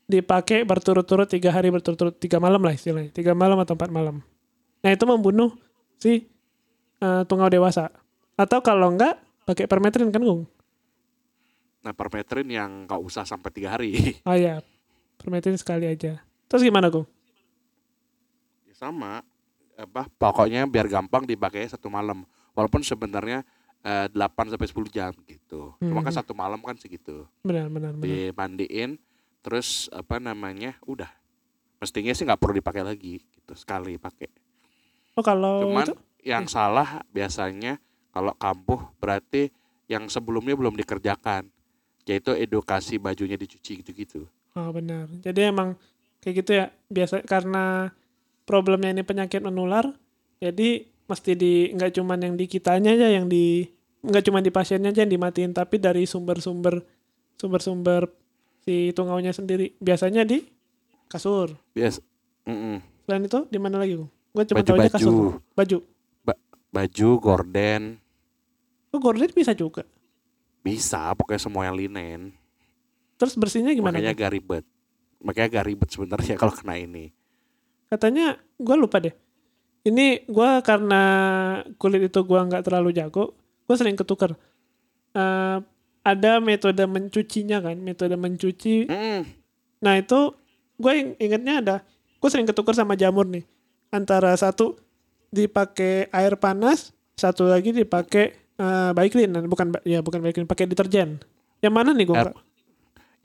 dipakai 0.07 0.63
berturut-turut 0.63 1.27
tiga 1.27 1.51
hari 1.51 1.67
berturut-turut 1.67 2.15
tiga 2.15 2.39
malam 2.39 2.63
lah 2.63 2.71
istilahnya. 2.71 3.11
Tiga 3.11 3.35
malam 3.35 3.59
atau 3.59 3.75
empat 3.75 3.91
malam. 3.91 4.23
Nah 4.79 4.89
itu 4.93 5.03
membunuh 5.03 5.51
si 5.99 6.29
eh, 7.03 7.21
tungau 7.27 7.51
dewasa. 7.51 7.91
Atau 8.39 8.63
kalau 8.63 8.93
enggak 8.95 9.19
pakai 9.43 9.67
permetrin 9.67 10.07
kan 10.13 10.23
Gung? 10.23 10.47
Nah 11.83 11.91
permetrin 11.91 12.47
yang 12.47 12.87
nggak 12.87 13.01
usah 13.01 13.27
sampai 13.27 13.49
tiga 13.51 13.75
hari. 13.75 14.15
Oh 14.23 14.37
ya 14.37 14.63
permetrin 15.19 15.59
sekali 15.59 15.89
aja. 15.89 16.23
Terus 16.47 16.63
gimana 16.63 16.87
Gung 16.87 17.16
sama 18.77 19.25
apa 19.73 20.05
pokoknya 20.17 20.69
biar 20.69 20.85
gampang 20.85 21.25
dipakai 21.25 21.65
satu 21.65 21.89
malam. 21.89 22.21
Walaupun 22.53 22.81
sebenarnya 22.81 23.41
eh, 23.81 24.05
8 24.09 24.53
sampai 24.53 24.67
10 24.69 24.89
jam 24.89 25.11
gitu. 25.25 25.73
Cuma 25.81 26.01
kan 26.01 26.13
Hmm. 26.13 26.19
satu 26.21 26.33
malam 26.33 26.61
kan 26.61 26.77
segitu. 26.77 27.25
Benar 27.41 27.69
benar 27.69 27.93
benar. 27.97 28.05
Dimandiin 28.05 28.97
terus 29.41 29.89
apa 29.89 30.17
namanya 30.17 30.77
udah. 30.85 31.09
Mestinya 31.77 32.13
sih 32.13 32.25
nggak 32.25 32.41
perlu 32.41 32.57
dipakai 32.57 32.81
lagi 32.81 33.21
gitu 33.21 33.53
sekali 33.53 33.97
pakai. 33.97 34.29
Oh 35.13 35.25
kalau 35.25 35.65
cuman 35.65 35.89
itu? 35.89 35.95
yang 36.25 36.45
eh. 36.45 36.49
salah 36.49 37.01
biasanya 37.09 37.77
kalau 38.09 38.33
kampuh 38.33 38.81
berarti 38.97 39.53
yang 39.85 40.09
sebelumnya 40.09 40.57
belum 40.57 40.73
dikerjakan 40.73 41.47
yaitu 42.03 42.33
edukasi 42.33 42.97
bajunya 42.97 43.37
dicuci 43.37 43.85
gitu-gitu. 43.85 44.25
Oh 44.57 44.69
benar. 44.73 45.05
Jadi 45.21 45.53
emang 45.53 45.77
kayak 46.19 46.35
gitu 46.41 46.51
ya 46.57 46.65
biasa 46.89 47.21
karena 47.23 47.93
problemnya 48.47 48.95
ini 48.95 49.03
penyakit 49.03 49.43
menular 49.43 49.91
jadi 50.39 50.87
mesti 51.07 51.31
di 51.35 51.53
nggak 51.75 51.99
cuman 51.99 52.19
yang 52.23 52.35
di 52.39 52.45
kitanya 52.47 52.95
aja 52.95 53.07
yang 53.11 53.27
di 53.27 53.67
nggak 54.03 54.23
cuma 54.27 54.39
di 54.39 54.51
pasiennya 54.51 54.95
aja 54.95 55.03
yang 55.03 55.11
dimatiin 55.11 55.51
tapi 55.51 55.79
dari 55.79 56.07
sumber-sumber 56.07 56.79
sumber-sumber 57.35 58.07
si 58.67 58.91
tungaunya 58.91 59.31
sendiri. 59.31 59.73
Biasanya 59.79 60.27
di 60.27 60.43
kasur. 61.07 61.55
Bias 61.71 62.03
Mm-mm. 62.47 62.83
selain 63.07 63.23
itu 63.23 63.39
di 63.47 63.59
mana 63.59 63.79
lagi 63.79 63.95
gue 63.95 64.43
cuma 64.51 64.63
tahu 64.63 64.75
aja 64.83 64.91
kasur. 64.91 65.39
Baju. 65.55 65.77
Baju 66.67 67.09
gorden. 67.23 67.81
Oh 68.91 68.99
gorden 68.99 69.31
bisa 69.31 69.55
juga? 69.55 69.87
Bisa 70.61 71.15
pokoknya 71.15 71.41
semua 71.41 71.63
yang 71.65 71.79
linen. 71.79 72.35
Terus 73.15 73.39
bersihnya 73.39 73.71
gimana 73.73 73.97
makanya 73.97 74.13
agak 74.13 74.29
ribet. 74.35 74.65
Makanya 75.23 75.47
agak 75.49 75.65
ribet 75.65 75.89
sebenarnya 75.89 76.35
kalau 76.41 76.53
kena 76.53 76.75
ini 76.77 77.16
katanya 77.87 78.35
gue 78.59 78.75
lupa 78.75 78.99
deh. 78.99 79.15
Ini 79.87 80.27
gue 80.27 80.49
karena 80.67 81.03
kulit 81.79 82.11
itu 82.11 82.19
gue 82.23 82.39
nggak 82.39 82.67
terlalu 82.67 82.91
jago 82.91 83.31
gue 83.67 83.75
sering 83.75 83.99
ketukar 83.99 84.35
Eh, 85.17 85.57
ada 86.05 86.39
metode 86.39 86.83
mencucinya 86.85 87.57
kan 87.59 87.75
metode 87.81 88.13
mencuci. 88.15 88.85
Mm, 88.85 89.21
nah 89.81 89.97
itu 89.97 90.37
gue 90.77 91.17
ingetnya 91.17 91.53
ada 91.59 91.75
gue 92.21 92.29
sering 92.29 92.45
ketukar 92.45 92.77
sama 92.77 92.93
jamur 92.93 93.25
nih. 93.25 93.41
Antara 93.89 94.31
satu 94.37 94.77
dipakai 95.33 96.07
air 96.13 96.37
panas 96.37 96.93
satu 97.17 97.49
lagi 97.49 97.73
dipakai 97.73 98.37
eh 98.57 98.91
Baiklin 98.93 99.33
bukan 99.49 99.73
ba- 99.73 99.83
ya 99.83 100.05
bukan 100.05 100.21
Baiklin 100.21 100.45
pakai 100.45 100.69
deterjen. 100.69 101.17
Yang 101.65 101.73
mana 101.73 101.91
nih 101.97 102.05
gue 102.05 102.15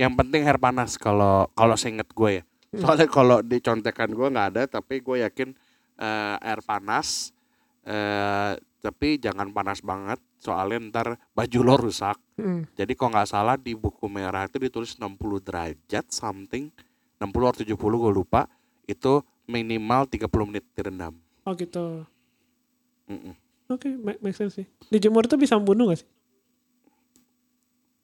yang 0.00 0.16
penting 0.16 0.48
air 0.48 0.56
panas 0.56 0.96
kalau 0.96 1.52
kalau 1.52 1.76
seinget 1.76 2.08
gue 2.10 2.40
ya. 2.40 2.42
Soalnya 2.80 3.08
kalau 3.08 3.38
di 3.44 3.60
contekan 3.60 4.08
gue 4.08 4.28
nggak 4.32 4.48
ada 4.56 4.62
tapi 4.64 5.04
gue 5.04 5.20
yakin 5.20 5.52
eh, 6.00 6.36
air 6.40 6.60
panas 6.64 7.36
eh 7.84 8.56
tapi 8.82 9.14
jangan 9.22 9.54
panas 9.54 9.78
banget 9.78 10.18
soalnya 10.42 10.90
ntar 10.90 11.06
baju 11.38 11.58
lo 11.62 11.74
rusak. 11.86 12.18
Hmm. 12.34 12.66
jadi 12.74 12.98
kalau 12.98 13.14
nggak 13.14 13.30
salah 13.30 13.54
di 13.54 13.78
buku 13.78 14.10
merah 14.10 14.50
itu 14.50 14.58
ditulis 14.58 14.98
60 14.98 15.38
derajat 15.38 16.10
something 16.10 16.66
60 17.22 17.30
atau 17.30 17.62
70 17.62 17.78
gue 17.78 18.12
lupa 18.12 18.50
itu 18.90 19.22
minimal 19.46 20.10
30 20.10 20.48
menit 20.50 20.64
direndam. 20.74 21.14
Oh 21.46 21.54
gitu. 21.54 22.02
Mm-mm. 23.06 23.34
oke 23.70 23.86
make, 24.02 24.18
make 24.18 24.34
sense 24.34 24.58
sih. 24.58 24.66
Dijemur 24.90 25.26
itu 25.30 25.38
bisa 25.38 25.54
membunuh 25.54 25.94
gak 25.94 26.02
sih? 26.02 26.08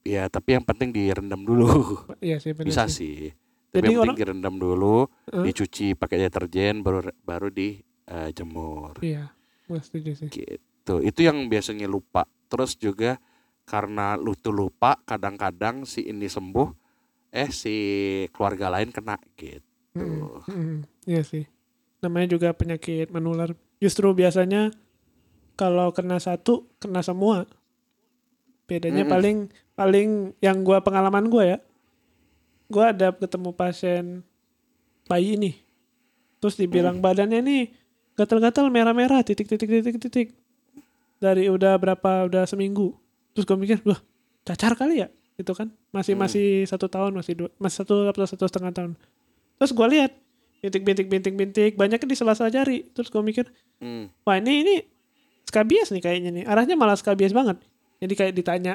Ya 0.07 0.31
tapi 0.31 0.55
yang 0.55 0.63
penting 0.63 0.95
direndam 0.95 1.43
dulu. 1.43 1.99
Iya 2.23 2.39
sih 2.39 2.55
benar 2.55 2.71
bisa 2.71 2.87
sih. 2.87 3.35
sih 3.35 3.48
tapi 3.69 3.79
jadi 3.79 3.85
yang 3.93 4.01
orang 4.01 4.07
penting 4.13 4.21
direndam 4.25 4.55
dulu 4.57 4.97
Hah? 5.29 5.45
dicuci 5.45 5.93
pakai 5.93 6.17
deterjen 6.25 6.81
baru 6.81 7.09
baru 7.23 7.47
dijemur 7.53 8.99
iya 9.05 9.29
gue 9.69 9.79
setuju 9.79 10.11
sih 10.25 10.29
gitu 10.33 11.01
itu 11.05 11.19
yang 11.21 11.45
biasanya 11.47 11.85
lupa 11.85 12.25
terus 12.49 12.73
juga 12.75 13.21
karena 13.69 14.17
lu 14.17 14.33
tuh 14.33 14.49
lupa 14.49 14.97
kadang-kadang 15.05 15.85
si 15.85 16.09
ini 16.09 16.25
sembuh 16.25 16.69
eh 17.29 17.53
si 17.53 17.75
keluarga 18.33 18.73
lain 18.73 18.89
kena 18.89 19.21
gitu 19.37 19.69
Mm-mm, 19.97 20.45
mm-mm. 20.45 20.79
Iya 21.09 21.21
sih. 21.25 21.43
Namanya 21.99 22.37
juga 22.37 22.53
penyakit 22.53 23.09
menular. 23.09 23.57
Justru 23.81 24.13
biasanya 24.13 24.69
kalau 25.57 25.91
kena 25.91 26.21
satu, 26.21 26.69
kena 26.77 27.01
semua. 27.01 27.49
Bedanya 28.69 29.03
Mm-mm. 29.03 29.13
paling 29.13 29.37
paling 29.73 30.09
yang 30.39 30.61
gua 30.61 30.85
pengalaman 30.85 31.27
gua 31.27 31.43
ya. 31.45 31.57
Gua 32.69 32.93
ada 32.93 33.11
ketemu 33.11 33.49
pasien 33.51 34.21
bayi 35.09 35.35
ini. 35.35 35.57
Terus 36.39 36.55
dibilang 36.55 37.01
badannya 37.01 37.41
nih 37.41 37.63
gatal-gatal 38.15 38.69
merah-merah 38.69 39.25
titik-titik-titik-titik. 39.25 40.37
Dari 41.19 41.51
udah 41.51 41.75
berapa 41.75 42.29
udah 42.29 42.47
seminggu. 42.47 42.95
Terus 43.35 43.43
gue 43.43 43.57
mikir, 43.59 43.77
wah 43.83 43.99
cacar 44.47 44.73
kali 44.73 45.03
ya 45.05 45.07
itu 45.39 45.51
kan 45.55 45.71
masih 45.95 46.19
Hmm. 46.19 46.27
masih 46.27 46.67
satu 46.67 46.91
tahun 46.91 47.15
masih 47.15 47.33
dua 47.37 47.49
masih 47.61 47.85
satu 47.85 48.11
atau 48.11 48.27
satu 48.27 48.43
setengah 48.49 48.73
tahun 48.75 48.91
terus 49.55 49.71
gue 49.71 49.87
lihat 49.87 50.11
bintik-bintik 50.59 51.07
bintik-bintik 51.07 51.71
banyaknya 51.79 52.07
di 52.09 52.17
sela-sela 52.17 52.51
jari 52.51 52.83
terus 52.91 53.07
gue 53.07 53.23
mikir 53.23 53.47
Hmm. 53.79 54.11
wah 54.27 54.35
ini 54.35 54.67
ini 54.67 54.75
skabies 55.47 55.95
nih 55.95 56.03
kayaknya 56.03 56.29
nih 56.35 56.43
arahnya 56.43 56.75
malah 56.75 56.99
skabies 56.99 57.31
banget 57.31 57.55
jadi 58.03 58.13
kayak 58.19 58.33
ditanya 58.35 58.73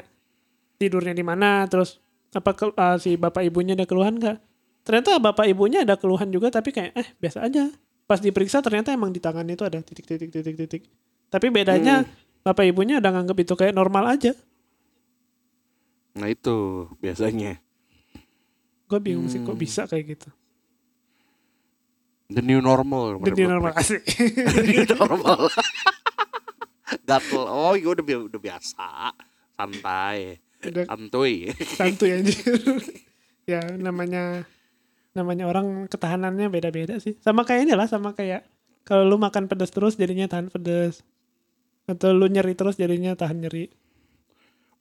tidurnya 0.80 1.12
di 1.12 1.20
mana 1.20 1.68
terus 1.68 2.00
apa 2.34 2.50
ke- 2.52 2.74
ah, 2.74 2.98
si 2.98 3.14
bapak 3.14 3.42
ibunya 3.42 3.72
ada 3.72 3.86
keluhan 3.86 4.18
nggak 4.18 4.36
ternyata 4.82 5.16
bapak 5.16 5.46
ibunya 5.46 5.80
ada 5.80 5.94
keluhan 5.94 6.28
juga 6.28 6.50
tapi 6.50 6.68
kayak 6.68 6.92
eh 6.92 7.08
biasa 7.16 7.40
aja 7.42 7.70
pas 8.04 8.20
diperiksa 8.20 8.60
ternyata 8.60 8.92
emang 8.92 9.08
di 9.08 9.18
tangan 9.18 9.48
itu 9.48 9.64
ada 9.64 9.80
titik-titik 9.80 10.28
titik-titik. 10.28 10.82
Tapi 11.26 11.48
bedanya 11.48 12.04
bapak 12.42 12.68
ibunya 12.68 13.00
udah 13.00 13.10
nganggap 13.10 13.38
itu 13.38 13.54
kayak 13.54 13.72
normal 13.72 14.04
aja. 14.06 14.36
Nah 16.14 16.28
itu 16.28 16.52
biasanya. 17.00 17.56
Gue 18.84 19.00
bingung 19.00 19.26
sih 19.26 19.40
kok 19.40 19.56
Hmm. 19.56 19.58
bisa 19.58 19.88
kayak 19.88 20.04
gitu. 20.14 20.28
The 22.28 22.44
new 22.44 22.60
normal. 22.60 23.24
The 23.24 23.32
new 23.32 23.48
normal 23.48 23.72
asik. 23.72 24.04
The 24.52 24.62
new 24.62 24.84
normal. 24.86 25.48
Gatel. 27.08 27.40
Oh 27.40 27.72
udah, 27.72 28.04
bi- 28.04 28.28
udah 28.28 28.40
biasa. 28.40 29.16
Santai. 29.56 30.43
Udah 30.64 30.84
Santuy. 30.88 31.52
santuy 31.76 32.10
anjir. 32.16 32.56
ya 33.44 33.60
namanya 33.76 34.48
namanya 35.14 35.44
orang 35.46 35.86
ketahanannya 35.86 36.48
beda-beda 36.50 36.98
sih. 36.98 37.14
Sama 37.22 37.46
kayak 37.46 37.70
ini 37.70 37.72
lah, 37.78 37.86
sama 37.86 38.16
kayak 38.16 38.42
kalau 38.82 39.06
lu 39.06 39.16
makan 39.16 39.46
pedas 39.46 39.70
terus 39.70 39.94
jadinya 39.94 40.26
tahan 40.26 40.50
pedas. 40.50 41.04
Atau 41.84 42.16
lu 42.16 42.26
nyeri 42.26 42.56
terus 42.56 42.74
jadinya 42.80 43.14
tahan 43.14 43.44
nyeri. 43.44 43.68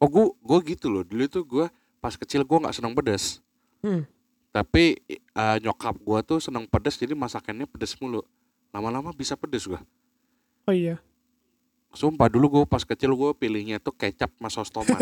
Oh 0.01 0.07
gue 0.09 0.25
gue 0.41 0.59
gitu 0.75 0.89
loh. 0.89 1.03
Dulu 1.05 1.23
tuh 1.27 1.43
gue 1.45 1.65
pas 2.01 2.15
kecil 2.15 2.43
gue 2.43 2.57
nggak 2.59 2.75
senang 2.75 2.95
pedas. 2.97 3.39
Hmm. 3.83 4.03
Tapi 4.51 4.99
eh, 5.09 5.57
nyokap 5.61 5.99
gue 5.99 6.19
tuh 6.25 6.39
senang 6.39 6.65
pedas 6.67 6.97
jadi 6.97 7.13
masakannya 7.13 7.67
pedas 7.69 7.95
mulu. 7.99 8.23
Lama-lama 8.73 9.13
bisa 9.13 9.37
pedas 9.37 9.69
gue. 9.69 9.79
Oh 10.65 10.73
iya. 10.73 10.97
Sumpah 11.93 12.25
dulu 12.25 12.45
gue 12.51 12.63
pas 12.65 12.81
kecil 12.81 13.13
gue 13.13 13.31
pilihnya 13.33 13.77
tuh 13.77 13.93
kecap 13.93 14.33
sama 14.33 14.49
saus 14.49 14.67
tomat. 14.67 14.97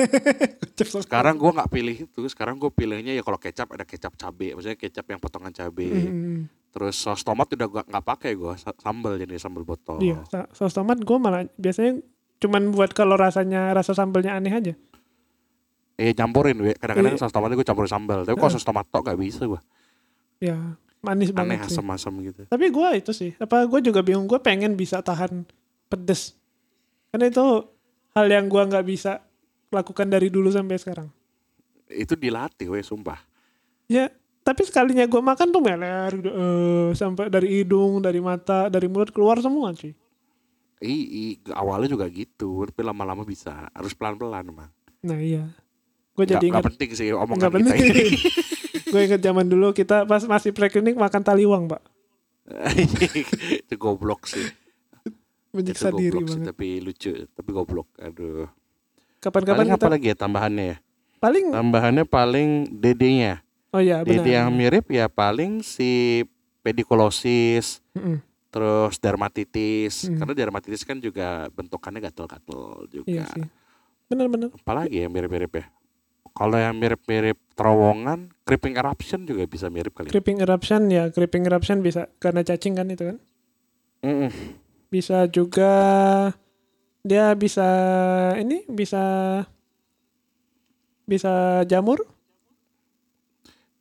Sekarang 0.75 1.35
gue 1.35 1.47
nggak 1.49 1.69
pilih 1.69 1.95
itu. 2.03 2.19
Sekarang 2.27 2.55
gue 2.55 2.67
pilihnya 2.67 3.11
ya 3.11 3.21
kalau 3.21 3.37
kecap 3.37 3.71
ada 3.71 3.81
kecap 3.81 4.11
cabe. 4.13 4.51
Maksudnya 4.51 4.75
kecap 4.75 5.05
yang 5.05 5.17
potongan 5.17 5.49
cabe. 5.49 5.87
Hmm. 5.87 6.39
Terus 6.69 6.95
saus 6.95 7.19
tomat 7.21 7.47
udah 7.47 7.67
gua 7.67 7.83
nggak 7.85 8.05
pakai 8.05 8.31
gue. 8.33 8.53
Sambal 8.77 9.15
jadi 9.15 9.35
sambal 9.37 9.63
botol. 9.63 9.99
Iya, 9.99 10.19
sa- 10.25 10.51
saus 10.51 10.71
tomat 10.71 10.99
gue 10.99 11.17
malah 11.17 11.47
biasanya 11.55 12.03
cuman 12.37 12.71
buat 12.71 12.91
kalau 12.91 13.15
rasanya 13.15 13.71
rasa 13.71 13.91
sambelnya 13.91 14.33
aneh 14.33 14.51
aja. 14.51 14.73
Eh 15.95 16.11
campurin. 16.11 16.59
Kadang-kadang 16.75 17.15
Iya. 17.15 17.19
saus 17.19 17.31
tomatnya 17.31 17.55
gue 17.55 17.63
campurin 17.65 17.87
sambal. 17.87 18.19
Tapi 18.23 18.35
kalau 18.35 18.51
saus 18.51 18.63
tomat 18.63 18.83
tok 18.85 19.05
gak 19.05 19.15
bisa 19.15 19.43
gue. 19.45 19.61
Ya, 20.39 20.57
manis 20.99 21.29
Aneh 21.29 21.55
banget 21.55 21.69
sih. 21.69 21.77
asam-asam 21.77 22.19
gitu. 22.19 22.41
Tapi 22.47 22.65
gue 22.67 22.87
itu 22.97 23.11
sih, 23.11 23.31
apa 23.37 23.63
gue 23.63 23.79
juga 23.81 24.01
bingung. 24.01 24.25
Gue 24.25 24.39
pengen 24.39 24.73
bisa 24.73 24.99
tahan 24.99 25.45
pedes. 25.85 26.33
Karena 27.11 27.27
itu 27.27 27.45
hal 28.15 28.27
yang 28.31 28.47
gue 28.47 28.63
nggak 28.63 28.85
bisa 28.87 29.19
lakukan 29.71 30.07
dari 30.07 30.31
dulu 30.31 30.47
sampai 30.47 30.79
sekarang. 30.79 31.07
Itu 31.91 32.15
dilatih 32.15 32.71
we 32.71 32.79
sumpah. 32.79 33.19
Ya, 33.91 34.07
tapi 34.47 34.63
sekalinya 34.63 35.03
gue 35.03 35.19
makan 35.19 35.51
tuh 35.51 35.59
meler 35.59 36.11
eh, 36.15 36.89
sampai 36.95 37.27
dari 37.27 37.61
hidung, 37.61 37.99
dari 37.99 38.23
mata, 38.23 38.71
dari 38.71 38.87
mulut 38.87 39.11
keluar 39.11 39.43
semua 39.43 39.75
cuy. 39.75 39.91
I, 40.81 40.95
i, 40.97 41.23
awalnya 41.53 41.93
juga 41.93 42.07
gitu. 42.09 42.65
Tapi 42.65 42.81
lama-lama 42.81 43.21
bisa. 43.21 43.69
Harus 43.75 43.93
pelan-pelan 43.93 44.49
emang. 44.49 44.71
Nah 45.01 45.17
iya, 45.17 45.49
gue 46.13 46.25
Gak, 46.25 46.37
jadi 46.37 46.45
gak 46.47 46.53
ingat, 46.53 46.63
penting 46.73 46.91
sih 46.93 47.09
omongan 47.09 47.37
nggak 47.41 47.51
kita 47.51 47.73
penting. 47.73 47.89
ini. 47.89 48.05
gue 48.93 49.01
inget 49.01 49.21
zaman 49.23 49.45
dulu 49.49 49.73
kita 49.73 50.05
pas 50.05 50.21
masih 50.27 50.51
preklinik 50.53 50.93
makan 50.93 51.23
taliwang 51.25 51.65
pak, 51.65 51.81
itu 53.65 53.75
goblok 53.81 54.29
sih. 54.29 54.45
Itu 55.51 55.59
menyiksa 55.59 55.89
diri 55.91 56.15
goblok 56.15 56.31
sih, 56.31 56.41
tapi 56.41 56.67
lucu. 56.79 57.11
Tapi 57.27 57.49
goblok. 57.51 57.87
Aduh. 57.99 58.47
Kapan-kapan 59.19 59.57
Paling 59.59 59.71
kita 59.75 59.85
apa 59.85 59.91
lagi 59.91 60.07
ya 60.07 60.15
tambahannya 60.17 60.65
ya? 60.65 60.77
paling, 61.21 61.45
Tambahannya 61.53 62.05
paling 62.09 62.49
DD-nya. 62.73 63.45
oh 63.69 63.77
iya 63.77 64.01
benar. 64.01 64.25
DD 64.25 64.27
yang 64.33 64.49
mirip 64.49 64.89
ya 64.89 65.05
paling 65.05 65.61
si 65.61 66.25
pedikulosis, 66.65 67.85
Mm-mm. 67.93 68.17
terus 68.49 68.97
dermatitis. 68.97 70.09
Hmm. 70.09 70.17
Karena 70.17 70.33
dermatitis 70.33 70.81
kan 70.81 70.97
juga 70.97 71.45
bentukannya 71.53 72.01
gatel-gatel 72.01 72.89
juga. 72.89 73.05
Iya 73.05 73.23
sih, 73.29 73.45
benar-benar. 74.09 74.49
Apalagi 74.57 75.05
yang 75.05 75.13
mirip-mirip 75.13 75.53
ya? 75.53 75.65
Kalau 76.31 76.57
yang 76.57 76.73
mirip-mirip 76.73 77.37
terowongan, 77.53 78.31
creeping 78.41 78.79
eruption 78.79 79.21
juga 79.23 79.45
bisa 79.45 79.69
mirip 79.69 79.93
kali. 79.93 80.09
Creeping 80.09 80.41
eruption 80.41 80.89
ya, 80.89 81.13
creeping 81.13 81.45
eruption 81.45 81.85
bisa 81.85 82.09
karena 82.17 82.41
cacing 82.41 82.73
kan 82.73 82.87
itu 82.89 83.03
kan. 83.13 83.17
Mm-mm. 84.01 84.31
Bisa 84.91 85.23
juga 85.31 85.71
dia 87.01 87.33
bisa 87.33 87.65
ini 88.37 88.67
bisa 88.69 89.01
bisa 91.07 91.63
jamur. 91.65 92.05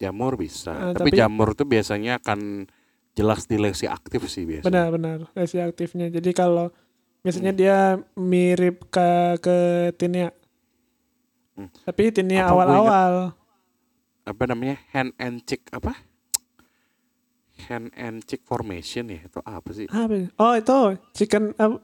Jamur 0.01 0.40
bisa. 0.40 0.73
Ah, 0.73 0.92
tapi, 0.96 1.12
tapi- 1.12 1.18
jamur 1.20 1.53
tuh 1.53 1.68
biasanya 1.68 2.23
akan 2.23 2.70
jelas 3.12 3.44
di 3.44 3.61
lesi 3.61 3.85
aktif 3.85 4.25
sih 4.31 4.49
biasanya. 4.49 4.66
Benar-benar 4.88 5.18
lesi 5.37 5.61
aktifnya. 5.61 6.09
Jadi 6.09 6.31
kalau 6.33 6.73
misalnya 7.20 7.53
dia 7.53 7.79
mirip 8.16 8.88
ke 8.88 9.37
ke 9.44 9.57
tinea. 10.01 10.33
Hmm. 11.59 11.68
Tapi 11.85 12.14
tinea 12.14 12.49
awal-awal. 12.49 13.37
Apa 14.25 14.42
namanya? 14.49 14.81
Hand 14.94 15.12
and 15.20 15.44
cheek 15.44 15.68
apa? 15.75 15.92
Hand 17.70 17.94
and 17.94 18.26
cheek 18.26 18.42
formation 18.42 19.06
ya? 19.06 19.22
Itu 19.22 19.38
apa 19.46 19.70
sih? 19.70 19.87
Apa? 19.87 20.26
Oh 20.42 20.59
itu 20.59 20.98
chicken 21.14 21.54
uh, 21.54 21.78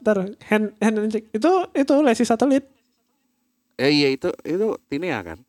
hand 0.51 0.75
hand 0.83 0.95
and 0.99 1.09
cheek. 1.09 1.31
Itu 1.31 1.71
itu 1.71 1.93
lesi 2.03 2.27
satelit. 2.27 2.67
Eh 3.79 3.95
iya 3.95 4.11
itu 4.11 4.27
itu 4.43 4.75
tinea 4.91 5.23
kan? 5.23 5.39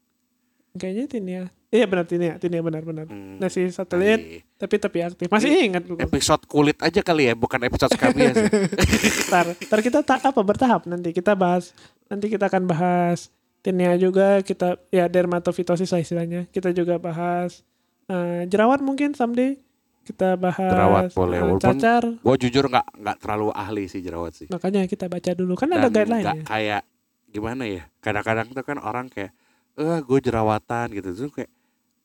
Kayaknya 0.78 1.04
tinea. 1.10 1.44
Iya 1.68 1.84
benar 1.84 2.06
tinea, 2.08 2.38
tinea 2.38 2.62
benar-benar. 2.62 3.10
Hmm. 3.10 3.36
Lesi 3.42 3.66
satelit 3.68 4.20
Iya. 4.22 4.40
tapi 4.56 4.74
tapi 4.78 4.98
aktif. 5.02 5.26
Masih 5.28 5.50
Ini 5.50 5.60
ingat 5.68 5.82
gue. 5.84 5.98
Episode 6.00 6.46
kulit 6.48 6.78
aja 6.80 7.02
kali 7.02 7.28
ya, 7.28 7.34
bukan 7.36 7.60
episode 7.66 7.92
skabies. 7.92 8.32
ya. 8.32 8.46
Ntar, 9.28 9.46
ntar 9.68 9.80
kita 9.84 9.98
ta 10.00 10.16
apa 10.22 10.40
bertahap 10.40 10.88
nanti 10.88 11.12
kita 11.12 11.36
bahas 11.36 11.76
nanti 12.08 12.32
kita 12.32 12.48
akan 12.48 12.64
bahas 12.64 13.28
tinea 13.60 13.98
juga 14.00 14.40
kita 14.40 14.80
ya 14.88 15.10
dermatofitosis 15.10 15.92
lah 15.92 16.00
istilahnya 16.00 16.48
kita 16.48 16.72
juga 16.72 16.96
bahas 16.96 17.60
eh, 18.08 18.48
jerawat 18.48 18.80
mungkin 18.80 19.12
someday 19.12 19.60
kita 20.08 20.34
bahas 20.34 20.56
Jerawat 20.64 21.12
boleh, 21.12 21.36
eh, 21.36 21.44
walaupun- 21.44 21.60
cacar 21.76 22.02
Gue 22.16 22.36
jujur 22.38 22.64
nggak 22.66 22.86
nggak 22.96 23.16
terlalu 23.18 23.48
ahli 23.52 23.84
sih 23.84 24.00
jerawat 24.00 24.32
sih. 24.34 24.46
makanya 24.48 24.84
kita 24.84 25.04
baca 25.04 25.30
dulu 25.30 25.52
kan 25.52 25.68
ada 25.70 25.86
guideline 25.86 26.24
ya 26.24 26.34
kayak 26.42 26.82
gimana 27.28 27.62
ya? 27.62 27.84
Kadang-kadang 27.98 28.48
tuh 28.50 28.64
kan 28.64 28.78
orang 28.78 29.06
kayak, 29.06 29.36
eh 29.74 30.00
gue 30.00 30.18
jerawatan 30.18 30.86
gitu 30.90 31.12
tuh 31.12 31.30
kayak, 31.30 31.52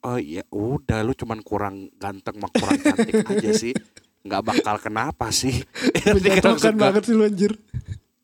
oh 0.03 0.19
iya 0.19 0.43
udah 0.49 0.99
lu 0.99 1.13
cuman 1.13 1.39
kurang 1.39 1.75
ganteng 1.95 2.35
sama 2.35 2.49
kurang 2.49 2.75
cantik 2.77 3.13
aja 3.31 3.51
sih. 3.53 3.71
Nggak 4.21 4.43
bakal 4.45 4.75
kenapa 4.77 5.31
sih? 5.31 5.63
Kan 6.59 6.75
banget 6.75 7.03
sih 7.03 7.11
lu 7.11 7.23
anjir 7.23 7.55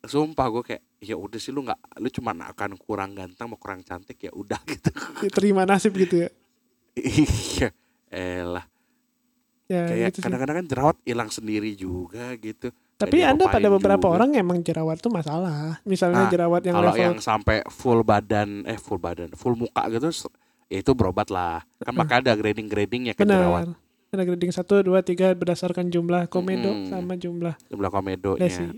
Sumpah 0.02 0.48
gue 0.50 0.64
kayak, 0.66 0.84
ya 1.00 1.16
udah 1.16 1.36
sih 1.36 1.50
lu 1.50 1.62
nggak, 1.62 1.80
lu 1.98 2.08
cuman 2.10 2.44
akan 2.48 2.76
kurang 2.76 3.12
ganteng 3.14 3.46
sama 3.46 3.56
kurang 3.56 3.80
cantik 3.82 4.16
ya 4.18 4.32
udah 4.32 4.60
gitu. 4.70 4.92
terima 5.30 5.64
nasib 5.64 5.92
gitu 5.94 6.24
ya 6.24 6.30
Iya, 6.96 7.72
elah. 8.10 8.66
Ya 9.70 9.86
Kayak 9.86 10.10
gitu 10.18 10.26
kadang-kadang 10.26 10.56
kan 10.60 10.66
jerawat 10.66 10.98
hilang 11.06 11.30
sendiri 11.30 11.78
juga 11.78 12.34
gitu. 12.42 12.74
tapi 12.98 13.22
Kayak 13.22 13.32
anda 13.38 13.46
pada 13.48 13.70
beberapa 13.70 14.06
juga. 14.10 14.16
orang 14.18 14.30
emang 14.36 14.60
jerawat 14.66 14.98
tuh 14.98 15.14
masalah 15.14 15.78
misalnya 15.86 16.26
Nah, 16.26 16.32
jerawat 16.34 16.62
yang 16.66 16.76
Kalau 16.76 16.90
level 16.92 17.00
yang 17.06 17.18
sampai 17.22 17.62
full 17.70 18.02
badan, 18.02 18.66
eh 18.66 18.82
full 18.82 18.98
badan, 18.98 19.30
full 19.38 19.54
muka 19.54 19.86
gitu, 19.94 20.10
ya 20.68 20.82
itu 20.82 20.92
berobat 20.98 21.30
lah. 21.30 21.62
Kan 21.80 21.94
makanya 21.94 22.34
ada 22.34 22.34
grading-gradingnya 22.36 23.14
kan 23.14 23.30
jerawat. 23.30 23.72
benar 23.72 23.88
ada 24.10 24.24
grading 24.26 24.50
1, 24.50 24.66
2, 24.90 25.06
3 25.06 25.38
berdasarkan 25.38 25.86
jumlah 25.94 26.26
komedo 26.34 26.74
Mm-mm. 26.74 26.90
sama 26.90 27.14
jumlah 27.14 27.54
Jumlah 27.70 27.90
komedonya. 27.94 28.74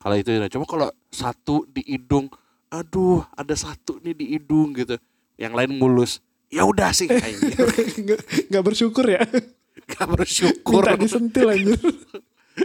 Kalau 0.00 0.16
itu 0.16 0.32
ya, 0.32 0.48
cuma 0.48 0.64
kalau 0.64 0.88
satu 1.08 1.64
di 1.68 1.84
hidung, 1.84 2.28
aduh 2.68 3.24
ada 3.32 3.52
satu 3.52 4.00
nih 4.00 4.12
di 4.12 4.26
hidung 4.36 4.72
gitu, 4.72 4.96
yang 5.36 5.52
lain 5.52 5.76
mulus. 5.76 6.20
Ya 6.50 6.66
udah 6.66 6.90
sih, 6.90 7.06
anjir. 7.06 7.54
nggak 8.04 8.20
nggak 8.50 8.64
bersyukur 8.66 9.06
ya? 9.06 9.22
Gak 9.86 10.06
bersyukur. 10.10 10.82
minta 10.82 10.98
disentil 10.98 11.46
anjir. 11.46 11.78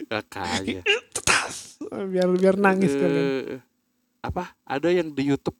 Kakaknya. 0.09 0.81
tetas. 1.13 1.77
Biar 1.93 2.29
biar 2.33 2.55
nangis 2.57 2.93
kalian. 2.97 3.25
Eh, 3.25 3.61
apa? 4.25 4.57
Ada 4.65 4.89
yang 4.89 5.13
di 5.13 5.29
YouTube 5.29 5.57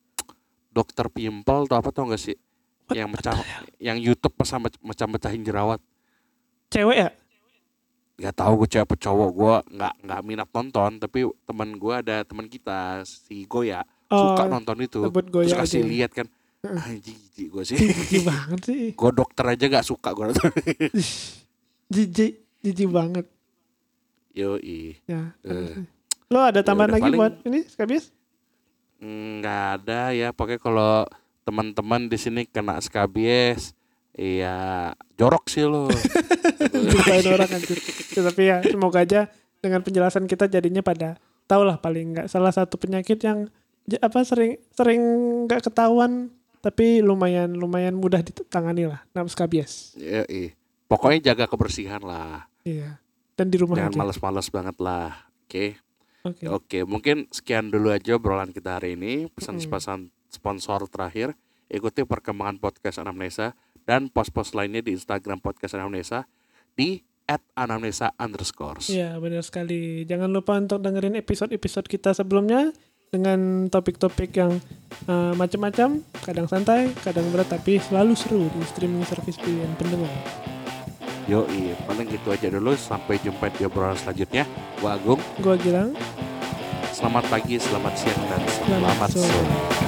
dokter 0.74 1.06
pimpel 1.14 1.70
atau 1.70 1.78
apa 1.78 1.90
tau 1.94 2.10
gak 2.10 2.20
sih? 2.20 2.36
What 2.90 2.98
yang 2.98 3.10
mecah, 3.14 3.38
yang 3.78 3.98
YouTube 3.98 4.34
pas 4.34 4.50
sama 4.50 4.70
mecah-mecahin 4.82 5.42
jerawat. 5.46 5.82
cewek 6.74 6.98
ya? 6.98 7.10
Gak 8.20 8.36
tahu 8.42 8.66
gue 8.66 8.70
cewek 8.74 8.86
apa 8.90 8.96
cowok. 8.98 9.30
Gue 9.38 9.56
nggak 9.70 9.94
nggak 10.02 10.22
minat 10.26 10.50
nonton. 10.50 10.92
Tapi 10.98 11.20
teman 11.46 11.70
gue 11.78 11.94
ada 11.94 12.26
teman 12.26 12.50
kita 12.50 13.06
si 13.06 13.46
Goya. 13.46 13.86
Suka 14.10 14.50
nonton 14.50 14.82
itu. 14.82 15.02
Terus 15.10 15.54
kasih 15.54 15.82
aja. 15.86 15.90
lihat 15.90 16.12
kan 16.14 16.28
anjing 16.68 17.18
jijik 17.28 17.48
gue 17.48 17.64
sih. 17.64 17.78
Jijik 17.78 18.24
banget 18.24 18.60
sih. 18.64 18.84
Gue 19.00 19.12
dokter 19.12 19.46
aja 19.48 19.66
gak 19.68 19.84
suka 19.84 20.10
gue 20.12 20.26
nonton. 20.26 20.50
Jijik 21.94 22.34
jijik 22.60 22.90
banget. 22.90 23.26
Yo 24.32 24.58
ya 24.58 25.32
Eh. 25.42 25.86
lo 26.26 26.42
ada 26.42 26.60
tambahan 26.60 26.90
udah, 26.90 26.98
lagi 26.98 27.06
paling- 27.08 27.20
buat 27.20 27.34
ini 27.46 27.60
skabis 27.66 28.10
nggak 28.98 29.64
ada 29.78 30.10
ya 30.10 30.32
pokoknya 30.32 30.58
kalau 30.58 31.06
teman-teman 31.44 32.08
di 32.08 32.18
sini 32.18 32.42
kena 32.44 32.80
skabies 32.80 33.72
Iya, 34.12 34.56
jorok 35.14 35.44
sih 35.46 35.62
lo. 35.62 35.92
Lupain 36.88 37.28
orang 37.28 37.52
anjir. 37.52 37.76
Ya, 38.16 38.22
tapi 38.24 38.48
ya 38.48 38.64
semoga 38.64 39.04
aja 39.04 39.28
dengan 39.60 39.84
penjelasan 39.84 40.24
kita 40.24 40.48
jadinya 40.48 40.80
pada 40.80 41.20
tau 41.46 41.62
lah 41.62 41.76
paling 41.76 42.16
nggak 42.16 42.28
salah 42.28 42.48
satu 42.50 42.76
penyakit 42.76 43.20
yang 43.20 43.52
apa 44.00 44.24
sering 44.24 44.56
sering 44.72 45.04
nggak 45.44 45.62
ketahuan 45.62 46.32
tapi 46.66 47.06
lumayan 47.06 47.54
lumayan 47.54 47.94
mudah 47.94 48.26
ditangani 48.26 48.90
lah 48.90 49.06
nama 49.14 49.30
skabies 49.30 49.94
Iya, 50.02 50.26
Pokoknya 50.90 51.34
jaga 51.34 51.46
kebersihan 51.46 52.02
lah. 52.02 52.50
iya 52.66 52.98
dan 53.36 53.52
di 53.52 53.60
rumah 53.60 53.76
Jangan 53.78 53.92
aja 53.92 54.00
males-males 54.00 54.48
banget 54.48 54.78
lah. 54.80 55.12
Oke. 55.46 55.78
oke 56.24 56.46
Oke, 56.50 56.80
mungkin 56.88 57.28
sekian 57.30 57.68
dulu 57.68 57.92
aja 57.92 58.16
obrolan 58.16 58.50
kita 58.56 58.80
hari 58.80 58.96
ini. 58.96 59.28
Pesan-pesan 59.30 60.10
sponsor 60.32 60.88
terakhir. 60.88 61.36
Ikuti 61.68 62.08
perkembangan 62.08 62.64
podcast 62.64 63.04
Anamnesa 63.04 63.54
dan 63.84 64.08
post-post 64.08 64.56
lainnya 64.56 64.80
di 64.80 64.96
Instagram 64.96 65.44
podcast 65.44 65.76
Anamnesa 65.76 66.26
di 66.80 67.04
@anamnesa 67.58 68.14
underscores. 68.16 68.88
Iya 68.88 69.18
benar 69.20 69.44
sekali. 69.44 70.06
Jangan 70.08 70.32
lupa 70.32 70.56
untuk 70.56 70.80
dengerin 70.80 71.18
episode-episode 71.20 71.90
kita 71.92 72.14
sebelumnya 72.16 72.72
dengan 73.16 73.72
topik-topik 73.72 74.36
yang 74.36 74.60
eh, 75.08 75.34
macam-macam, 75.40 76.04
kadang 76.20 76.48
santai, 76.52 76.92
kadang 77.00 77.32
berat, 77.32 77.48
tapi 77.48 77.80
selalu 77.80 78.14
seru 78.20 78.52
di 78.52 78.62
streaming 78.68 79.08
service 79.08 79.40
pilihan 79.40 79.72
pendengar. 79.80 80.12
Yoi, 81.26 81.74
paling 81.90 82.06
gitu 82.12 82.30
aja 82.30 82.52
dulu. 82.52 82.78
Sampai 82.78 83.18
jumpa 83.24 83.50
di 83.56 83.66
obrolan 83.66 83.98
selanjutnya. 83.98 84.46
Gua 84.78 84.94
Agung. 84.94 85.18
Gua 85.42 85.58
Gilang, 85.58 85.98
Selamat 86.96 87.28
pagi, 87.28 87.60
selamat 87.60 87.94
siang, 88.00 88.22
dan 88.32 88.40
selamat 88.48 88.80
selamat 88.80 89.10
sore. 89.12 89.28
sore. 89.28 89.85